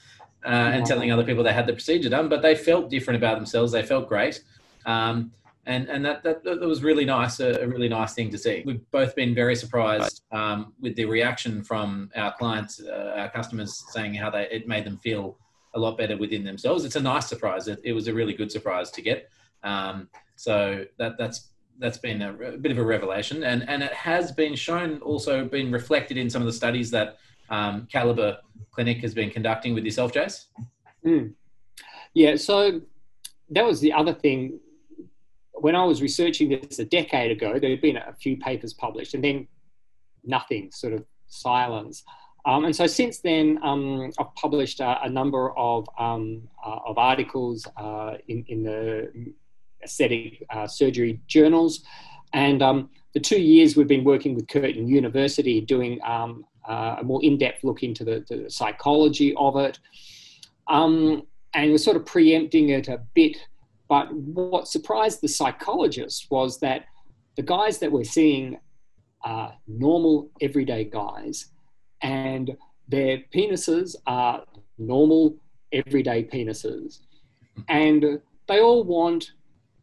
uh, 0.45 0.49
and 0.49 0.87
telling 0.87 1.13
other 1.13 1.25
people 1.25 1.43
they 1.43 1.53
had 1.53 1.67
the 1.67 1.73
procedure 1.73 2.09
done 2.09 2.29
but 2.29 2.43
they 2.43 2.55
felt 2.55 2.89
different 2.89 3.17
about 3.17 3.37
themselves 3.37 3.73
they 3.73 3.83
felt 3.83 4.09
great 4.09 4.43
um, 4.87 5.31
and 5.67 5.89
and 5.89 6.05
that 6.05 6.23
that, 6.23 6.43
that 6.43 6.61
was 6.61 6.83
really 6.83 7.05
nice, 7.05 7.39
a, 7.41 7.63
a, 7.63 7.67
really 7.67 7.89
nice 7.89 8.15
thing 8.15 8.31
to 8.31 8.39
see. 8.39 8.63
We've 8.65 8.91
both 8.91 9.15
been 9.15 9.35
very 9.35 9.55
surprised 9.55 10.23
um, 10.33 10.73
with 10.81 10.97
the 10.97 11.05
reaction 11.05 11.63
from 11.63 12.11
our 12.17 12.33
clients, 12.33 12.81
uh, 12.81 13.15
our 13.17 13.29
customers, 13.29 13.85
saying 13.91 14.15
how 14.15 14.31
they 14.31 14.49
it 14.51 14.67
made 14.67 14.85
them 14.85 14.99
feel 14.99 15.39
a 15.75 15.79
lot 15.79 15.99
better 15.99 16.17
within 16.17 16.45
themselves. 16.45 16.85
It's 16.85 16.97
a 16.97 17.01
nice 17.01 17.27
surprise. 17.27 17.69
It, 17.69 17.81
it 17.85 17.93
was 17.93 18.09
a 18.09 18.15
really 18.15 18.33
good 18.33 18.51
surprise 18.51 18.91
to 18.93 19.03
get. 19.03 19.29
Um, 19.63 20.09
so 20.35 20.87
that 20.99 21.19
that's 21.19 21.51
that's 21.79 21.99
been 21.99 22.23
a, 22.23 22.33
a, 22.33 22.57
bit 22.59 22.73
of 22.73 22.79
a 22.79 22.85
revelation, 22.85 23.45
and 23.45 23.69
and 23.69 23.83
it 23.83 23.93
has 23.93 24.33
been 24.33 24.55
shown 24.55 24.99
also 24.99 25.45
been 25.45 25.73
reflected 25.73 26.17
in 26.17 26.29
some 26.29 26.43
of 26.43 26.47
the 26.47 26.53
studies 26.53 26.91
that 26.91 27.19
um, 27.49 27.87
Calibre 27.91 28.39
Clinic 28.71 28.99
has 28.99 29.15
been 29.15 29.31
conducting 29.31 29.75
with 29.75 29.85
yourself, 29.85 30.13
Jace. 30.13 30.47
Mm. 31.05 31.33
Yeah, 32.15 32.37
so 32.37 32.81
that 33.51 33.65
was 33.65 33.81
the 33.81 33.93
other 33.93 34.15
thing. 34.15 34.61
When 35.55 35.77
I 35.77 35.85
was 35.85 36.01
researching 36.01 36.49
this 36.49 36.79
a 36.79 36.85
decade 36.85 37.31
ago, 37.31 37.59
there 37.59 37.71
had 37.71 37.83
been 37.83 37.97
a 37.97 38.15
few 38.15 38.37
papers 38.37 38.73
published, 38.73 39.15
and 39.15 39.23
then 39.23 39.47
nothing, 40.25 40.71
sort 40.73 40.95
of 40.95 41.05
silence. 41.27 42.03
Um, 42.47 42.65
and 42.65 42.75
so 42.75 42.87
since 42.87 43.19
then, 43.19 43.59
um, 43.63 44.11
I've 44.19 44.35
published 44.35 44.81
a, 44.81 45.03
a 45.03 45.09
number 45.09 45.57
of, 45.59 45.89
um, 45.99 46.49
uh, 46.65 46.79
of 46.87 46.97
articles 46.97 47.67
uh, 47.77 48.15
in, 48.29 48.45
in 48.49 48.63
the 48.63 49.33
aesthetic 49.83 50.45
uh, 50.51 50.67
surgery 50.67 51.21
journals. 51.27 51.83
And 52.33 52.63
um, 52.63 52.91
the 53.15 53.21
two 53.21 53.41
years 53.41 53.77
we've 53.77 53.89
been 53.89 54.05
working 54.05 54.35
with 54.35 54.49
Curtin 54.49 54.87
University 54.87 55.61
doing 55.61 56.01
um, 56.05 56.45
uh, 56.69 56.97
a 57.01 57.05
more 57.05 57.23
in-depth 57.25 57.65
look 57.65 57.83
into 57.83 58.05
the, 58.05 58.25
the 58.29 58.49
psychology 58.49 59.35
of 59.37 59.57
it. 59.57 59.79
Um, 60.69 61.23
and 61.55 61.73
we're 61.73 61.79
sort 61.79 61.97
of 61.97 62.07
preempting 62.07 62.69
it 62.69 62.89
a 62.89 63.01
bit. 63.15 63.37
But 63.89 64.13
what 64.13 64.69
surprised 64.69 65.21
the 65.21 65.29
psychologists 65.29 66.29
was 66.31 66.61
that 66.61 66.85
the 67.37 67.43
guys 67.43 67.79
that 67.79 67.91
we're 67.91 68.05
seeing 68.05 68.59
are 69.23 69.55
normal, 69.67 70.31
everyday 70.41 70.85
guys, 70.85 71.47
and 72.03 72.57
their 72.89 73.19
penises 73.35 73.97
are 74.07 74.45
normal, 74.79 75.37
everyday 75.73 76.25
penises. 76.25 77.01
And 77.69 78.21
they 78.49 78.61
all 78.61 78.85
want 78.85 79.33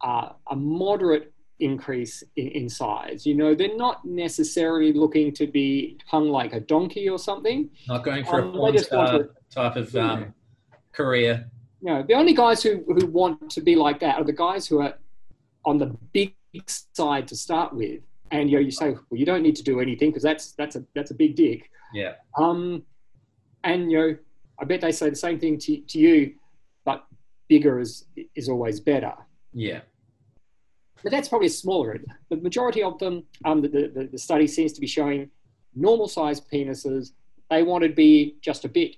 uh, 0.01 0.29
a 0.49 0.55
moderate 0.55 1.33
increase 1.59 2.23
in, 2.35 2.47
in, 2.49 2.69
size. 2.69 3.25
You 3.25 3.35
know, 3.35 3.55
they're 3.55 3.75
not 3.75 4.05
necessarily 4.05 4.93
looking 4.93 5.33
to 5.33 5.47
be 5.47 5.97
hung 6.07 6.29
like 6.29 6.53
a 6.53 6.59
donkey 6.59 7.09
or 7.09 7.17
something. 7.17 7.69
Not 7.87 8.03
going 8.03 8.23
for 8.23 8.41
um, 8.41 8.49
a 8.49 8.51
porn 8.51 8.77
star 8.77 9.17
to, 9.19 9.29
type 9.49 9.75
of 9.75 9.95
um, 9.95 10.33
career. 10.93 11.49
You 11.81 11.93
know, 11.93 12.03
the 12.03 12.13
only 12.13 12.33
guys 12.33 12.61
who, 12.61 12.83
who 12.87 13.07
want 13.07 13.49
to 13.51 13.61
be 13.61 13.75
like 13.75 13.99
that 14.01 14.17
are 14.17 14.23
the 14.23 14.33
guys 14.33 14.67
who 14.67 14.81
are 14.81 14.95
on 15.65 15.77
the 15.77 15.95
big 16.13 16.33
side 16.67 17.27
to 17.27 17.35
start 17.35 17.73
with. 17.73 18.01
And 18.31 18.49
you 18.49 18.57
know, 18.57 18.61
you 18.61 18.71
say, 18.71 18.91
well, 18.91 19.19
you 19.19 19.25
don't 19.25 19.41
need 19.41 19.55
to 19.55 19.63
do 19.63 19.79
anything 19.79 20.09
because 20.09 20.23
that's 20.23 20.51
that's 20.53 20.75
a 20.75 20.83
that's 20.93 21.11
a 21.11 21.13
big 21.13 21.35
dick. 21.35 21.69
Yeah. 21.93 22.15
Um, 22.37 22.83
and 23.63 23.91
you 23.91 23.97
know, 23.97 24.17
I 24.59 24.65
bet 24.65 24.81
they 24.81 24.91
say 24.91 25.09
the 25.09 25.15
same 25.15 25.39
thing 25.39 25.57
to, 25.59 25.77
to 25.77 25.99
you, 25.99 26.33
but 26.83 27.05
bigger 27.47 27.79
is 27.79 28.05
is 28.35 28.49
always 28.49 28.79
better. 28.79 29.13
Yeah. 29.57 29.79
But 31.01 31.11
that's 31.11 31.29
probably 31.29 31.47
a 31.47 31.49
smaller. 31.49 31.99
The 32.29 32.37
majority 32.37 32.83
of 32.83 32.99
them, 32.99 33.23
um, 33.43 33.63
the, 33.63 33.67
the, 33.67 34.09
the 34.11 34.17
study 34.17 34.45
seems 34.45 34.71
to 34.73 34.81
be 34.81 34.85
showing 34.85 35.31
normal 35.75 36.07
sized 36.07 36.47
penises. 36.51 37.13
They 37.49 37.63
want 37.63 37.83
to 37.83 37.89
be 37.89 38.37
just 38.41 38.65
a 38.65 38.69
bit 38.69 38.97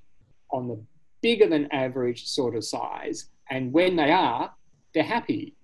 on 0.52 0.68
the 0.68 0.78
bigger 1.22 1.48
than 1.48 1.72
average 1.72 2.28
sort 2.28 2.58
of 2.58 2.66
size. 2.66 3.28
And 3.50 3.72
when 3.72 3.96
they 3.96 4.12
are, 4.12 4.54
they're 4.94 5.04
happy. 5.04 5.56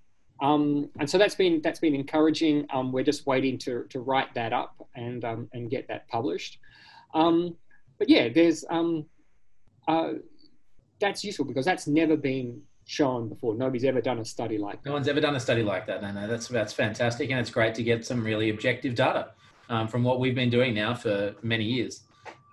Um, 0.42 0.90
and 0.98 1.10
so 1.10 1.18
that's 1.18 1.36
been 1.36 1.62
that's 1.62 1.80
been 1.80 1.96
encouraging. 1.96 2.66
Um, 2.72 2.94
we're 2.94 3.04
just 3.04 3.26
waiting 3.26 3.58
to, 3.60 3.84
to 3.90 4.00
write 4.00 4.34
that 4.36 4.54
up 4.54 4.88
and 4.96 5.26
um, 5.26 5.50
and 5.52 5.70
get 5.70 5.90
that 5.90 6.08
published. 6.08 6.60
Um, 7.14 7.56
but 7.98 8.10
yeah, 8.10 8.30
there's 8.30 8.64
um, 8.70 9.06
uh, 9.90 10.14
that's 11.02 11.24
useful 11.24 11.46
because 11.46 11.66
that's 11.66 11.86
never 11.86 12.16
been 12.16 12.62
shown 12.86 13.28
before. 13.28 13.56
Nobody's 13.56 13.84
ever 13.84 14.02
done 14.02 14.20
a 14.20 14.26
study 14.26 14.58
like 14.58 14.84
that. 14.84 14.90
No 14.90 14.94
one's 14.94 15.08
ever 15.08 15.20
done 15.20 15.36
a 15.36 15.40
study 15.40 15.64
like 15.64 15.88
that. 15.88 16.02
No, 16.02 16.12
no, 16.12 16.28
that's 16.28 16.48
that's 16.48 16.74
fantastic, 16.74 17.30
and 17.32 17.40
it's 17.40 17.50
great 17.50 17.76
to 17.76 17.84
get 17.84 18.06
some 18.06 18.24
really 18.24 18.50
objective 18.50 18.96
data 18.96 19.32
um, 19.70 19.88
from 19.88 20.04
what 20.04 20.20
we've 20.20 20.36
been 20.36 20.50
doing 20.50 20.74
now 20.74 20.94
for 20.94 21.36
many 21.42 21.64
years. 21.64 22.02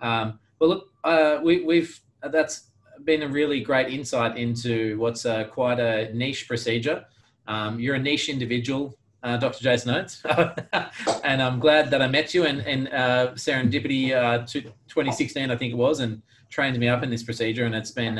Um, 0.01 0.39
well, 0.59 0.69
look, 0.69 0.89
uh, 1.03 1.39
we, 1.43 1.63
we've 1.63 1.99
that's 2.21 2.69
been 3.03 3.23
a 3.23 3.27
really 3.27 3.61
great 3.61 3.93
insight 3.93 4.37
into 4.37 4.97
what's 4.99 5.25
uh, 5.25 5.45
quite 5.45 5.79
a 5.79 6.13
niche 6.13 6.47
procedure. 6.47 7.05
Um, 7.47 7.79
you're 7.79 7.95
a 7.95 7.99
niche 7.99 8.29
individual, 8.29 8.97
uh, 9.23 9.37
Dr. 9.37 9.63
Jayson 9.63 9.93
Oates, 9.93 10.23
and 11.23 11.41
I'm 11.41 11.59
glad 11.59 11.91
that 11.91 12.01
I 12.01 12.07
met 12.07 12.33
you 12.33 12.45
in, 12.45 12.61
in 12.61 12.87
uh, 12.87 13.33
serendipity 13.35 14.11
uh, 14.11 14.39
2016, 14.45 15.51
I 15.51 15.55
think 15.57 15.73
it 15.73 15.77
was, 15.77 15.99
and 15.99 16.21
trained 16.49 16.77
me 16.79 16.87
up 16.87 17.03
in 17.03 17.09
this 17.09 17.23
procedure, 17.23 17.65
and 17.65 17.75
it's 17.75 17.91
been 17.91 18.17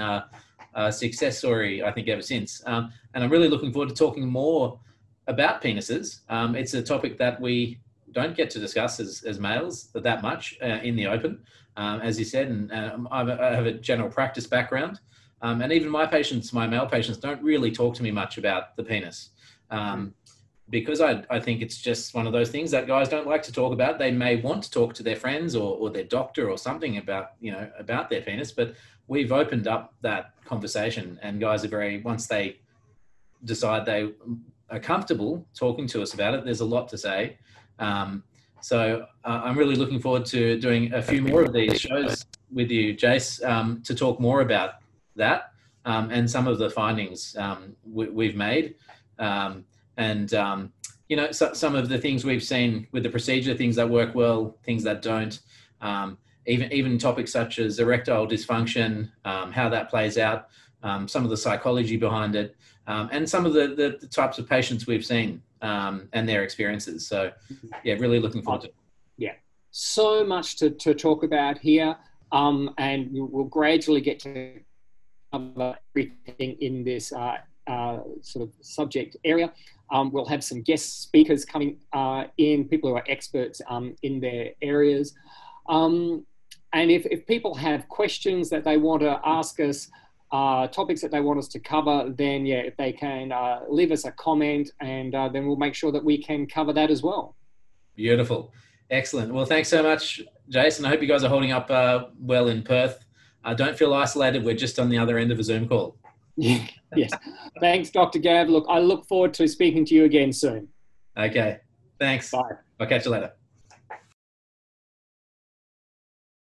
uh, 0.75 0.91
success 0.91 1.37
story, 1.37 1.83
I 1.83 1.91
think, 1.91 2.07
ever 2.07 2.21
since. 2.21 2.61
Um, 2.65 2.91
and 3.13 3.23
I'm 3.23 3.29
really 3.29 3.49
looking 3.49 3.71
forward 3.71 3.89
to 3.89 3.95
talking 3.95 4.27
more 4.27 4.79
about 5.27 5.61
penises. 5.61 6.19
Um, 6.29 6.55
it's 6.55 6.73
a 6.73 6.81
topic 6.81 7.17
that 7.17 7.39
we 7.39 7.79
don't 8.11 8.35
get 8.35 8.49
to 8.51 8.59
discuss 8.59 8.99
as, 8.99 9.23
as 9.23 9.39
males 9.39 9.89
that 9.93 10.21
much 10.21 10.57
uh, 10.61 10.79
in 10.83 10.95
the 10.95 11.07
open, 11.07 11.39
um, 11.77 12.01
as 12.01 12.19
you 12.19 12.25
said. 12.25 12.47
And 12.47 12.71
um, 12.71 13.07
I 13.11 13.19
have 13.19 13.65
a 13.65 13.73
general 13.73 14.09
practice 14.09 14.47
background. 14.47 14.99
Um, 15.41 15.61
and 15.61 15.73
even 15.73 15.89
my 15.89 16.05
patients, 16.05 16.53
my 16.53 16.67
male 16.67 16.85
patients, 16.85 17.17
don't 17.17 17.41
really 17.41 17.71
talk 17.71 17.95
to 17.95 18.03
me 18.03 18.11
much 18.11 18.37
about 18.37 18.75
the 18.77 18.83
penis. 18.83 19.29
Um, 19.69 20.13
because 20.69 21.01
I, 21.01 21.23
I 21.29 21.39
think 21.39 21.61
it's 21.61 21.77
just 21.77 22.15
one 22.15 22.25
of 22.25 22.33
those 22.33 22.49
things 22.49 22.71
that 22.71 22.87
guys 22.87 23.09
don't 23.09 23.27
like 23.27 23.43
to 23.43 23.51
talk 23.51 23.73
about. 23.73 23.99
They 23.99 24.11
may 24.11 24.37
want 24.37 24.63
to 24.63 24.71
talk 24.71 24.93
to 24.95 25.03
their 25.03 25.17
friends 25.17 25.55
or, 25.55 25.77
or 25.77 25.89
their 25.89 26.05
doctor 26.05 26.49
or 26.49 26.57
something 26.57 26.97
about, 26.97 27.31
you 27.41 27.51
know, 27.51 27.69
about 27.77 28.09
their 28.09 28.21
penis, 28.21 28.51
but 28.51 28.73
we've 29.07 29.31
opened 29.31 29.67
up 29.67 29.93
that 30.01 30.33
conversation 30.45 31.19
and 31.21 31.39
guys 31.39 31.63
are 31.63 31.69
very 31.69 32.01
once 32.01 32.27
they 32.27 32.57
decide 33.45 33.85
they 33.85 34.11
are 34.69 34.79
comfortable 34.79 35.45
talking 35.53 35.87
to 35.87 36.01
us 36.01 36.13
about 36.13 36.33
it 36.33 36.45
there's 36.45 36.61
a 36.61 36.65
lot 36.65 36.87
to 36.87 36.97
say. 36.97 37.37
Um, 37.79 38.23
so 38.61 39.05
uh, 39.25 39.41
i'm 39.43 39.57
really 39.57 39.75
looking 39.75 39.99
forward 39.99 40.25
to 40.25 40.57
doing 40.57 40.93
a 40.93 41.01
few 41.01 41.21
more 41.21 41.41
of 41.41 41.51
these 41.51 41.81
shows 41.81 42.25
with 42.49 42.71
you 42.71 42.95
jace 42.95 43.43
um, 43.45 43.81
to 43.83 43.93
talk 43.93 44.21
more 44.21 44.39
about 44.39 44.75
that 45.17 45.53
um, 45.85 46.09
and 46.11 46.29
some 46.29 46.47
of 46.47 46.57
the 46.59 46.69
findings 46.69 47.35
um, 47.37 47.75
we, 47.85 48.27
have 48.27 48.35
made. 48.35 48.75
Um, 49.19 49.65
and 49.97 50.33
um, 50.33 50.71
you 51.09 51.17
know 51.17 51.31
so, 51.31 51.53
some 51.53 51.75
of 51.75 51.89
the 51.89 51.97
things 51.97 52.25
we've 52.25 52.43
seen 52.43 52.87
with 52.91 53.03
the 53.03 53.09
procedure 53.09 53.53
things 53.53 53.75
that 53.75 53.87
work 53.87 54.15
well 54.15 54.57
things 54.63 54.83
that 54.83 55.01
don't 55.01 55.39
even 56.45 56.71
even 56.71 56.97
topics 56.97 57.31
such 57.31 57.59
as 57.59 57.79
erectile 57.79 58.27
dysfunction, 58.27 59.09
um, 59.25 59.51
how 59.51 59.69
that 59.69 59.89
plays 59.89 60.17
out, 60.17 60.49
um, 60.83 61.07
some 61.07 61.23
of 61.23 61.29
the 61.29 61.37
psychology 61.37 61.97
behind 61.97 62.35
it, 62.35 62.55
um, 62.87 63.09
and 63.11 63.29
some 63.29 63.45
of 63.45 63.53
the, 63.53 63.67
the, 63.67 63.97
the, 64.01 64.07
types 64.07 64.37
of 64.37 64.47
patients 64.47 64.85
we've 64.85 65.05
seen 65.05 65.41
um, 65.61 66.09
and 66.13 66.27
their 66.27 66.43
experiences. 66.43 67.07
So, 67.07 67.31
yeah, 67.83 67.93
really 67.95 68.19
looking 68.19 68.41
forward 68.41 68.61
to. 68.61 68.67
It. 68.67 68.75
Yeah, 69.17 69.33
so 69.71 70.25
much 70.25 70.57
to, 70.57 70.69
to 70.69 70.93
talk 70.93 71.23
about 71.23 71.57
here, 71.57 71.95
um, 72.31 72.73
and 72.77 73.09
we'll 73.11 73.45
gradually 73.45 74.01
get 74.01 74.19
to 74.19 74.59
cover 75.31 75.77
everything 75.95 76.57
in 76.59 76.83
this 76.83 77.13
uh, 77.13 77.37
uh, 77.67 77.99
sort 78.21 78.47
of 78.47 78.53
subject 78.61 79.15
area. 79.23 79.51
Um, 79.91 80.11
we'll 80.11 80.25
have 80.25 80.43
some 80.43 80.61
guest 80.61 81.03
speakers 81.03 81.45
coming 81.45 81.77
uh, 81.93 82.25
in, 82.37 82.67
people 82.67 82.89
who 82.89 82.95
are 82.95 83.03
experts 83.07 83.61
in 84.01 84.19
their 84.19 84.51
areas. 84.61 85.13
Um, 85.69 86.25
and 86.73 86.89
if, 86.89 87.05
if 87.05 87.25
people 87.27 87.53
have 87.55 87.87
questions 87.87 88.49
that 88.49 88.63
they 88.63 88.77
want 88.77 89.01
to 89.01 89.19
ask 89.23 89.59
us, 89.59 89.89
uh, 90.31 90.67
topics 90.67 90.99
that 91.01 91.11
they 91.11 91.21
want 91.21 91.37
us 91.37 91.47
to 91.47 91.59
cover, 91.59 92.09
then 92.09 92.45
yeah, 92.45 92.57
if 92.57 92.75
they 92.75 92.91
can 92.91 93.31
uh, 93.31 93.59
leave 93.69 93.91
us 93.91 94.05
a 94.05 94.11
comment 94.13 94.71
and 94.81 95.13
uh, 95.13 95.29
then 95.29 95.45
we'll 95.45 95.55
make 95.55 95.75
sure 95.75 95.91
that 95.91 96.03
we 96.03 96.17
can 96.21 96.47
cover 96.47 96.73
that 96.73 96.89
as 96.89 97.03
well. 97.03 97.35
Beautiful. 97.95 98.51
Excellent. 98.89 99.31
Well, 99.31 99.45
thanks 99.45 99.69
so 99.69 99.83
much, 99.83 100.21
Jayson. 100.49 100.85
I 100.85 100.89
hope 100.89 101.01
you 101.01 101.07
guys 101.07 101.23
are 101.23 101.29
holding 101.29 101.51
up 101.51 101.69
uh, 101.69 102.05
well 102.19 102.47
in 102.47 102.63
Perth. 102.63 103.05
Uh, 103.45 103.53
don't 103.53 103.77
feel 103.77 103.93
isolated. 103.93 104.43
We're 104.43 104.55
just 104.55 104.79
on 104.79 104.89
the 104.89 104.97
other 104.97 105.19
end 105.19 105.31
of 105.31 105.39
a 105.39 105.43
Zoom 105.43 105.67
call. 105.67 105.97
yes. 106.35 107.11
Thanks, 107.59 107.91
Dr. 107.91 108.17
Gav. 108.17 108.49
Look, 108.49 108.65
I 108.67 108.79
look 108.79 109.05
forward 109.05 109.35
to 109.35 109.47
speaking 109.47 109.85
to 109.85 109.95
you 109.95 110.05
again 110.05 110.33
soon. 110.33 110.67
Okay. 111.15 111.59
Thanks. 111.99 112.31
Bye. 112.31 112.41
I'll 112.79 112.87
catch 112.87 113.05
you 113.05 113.11
later. 113.11 113.33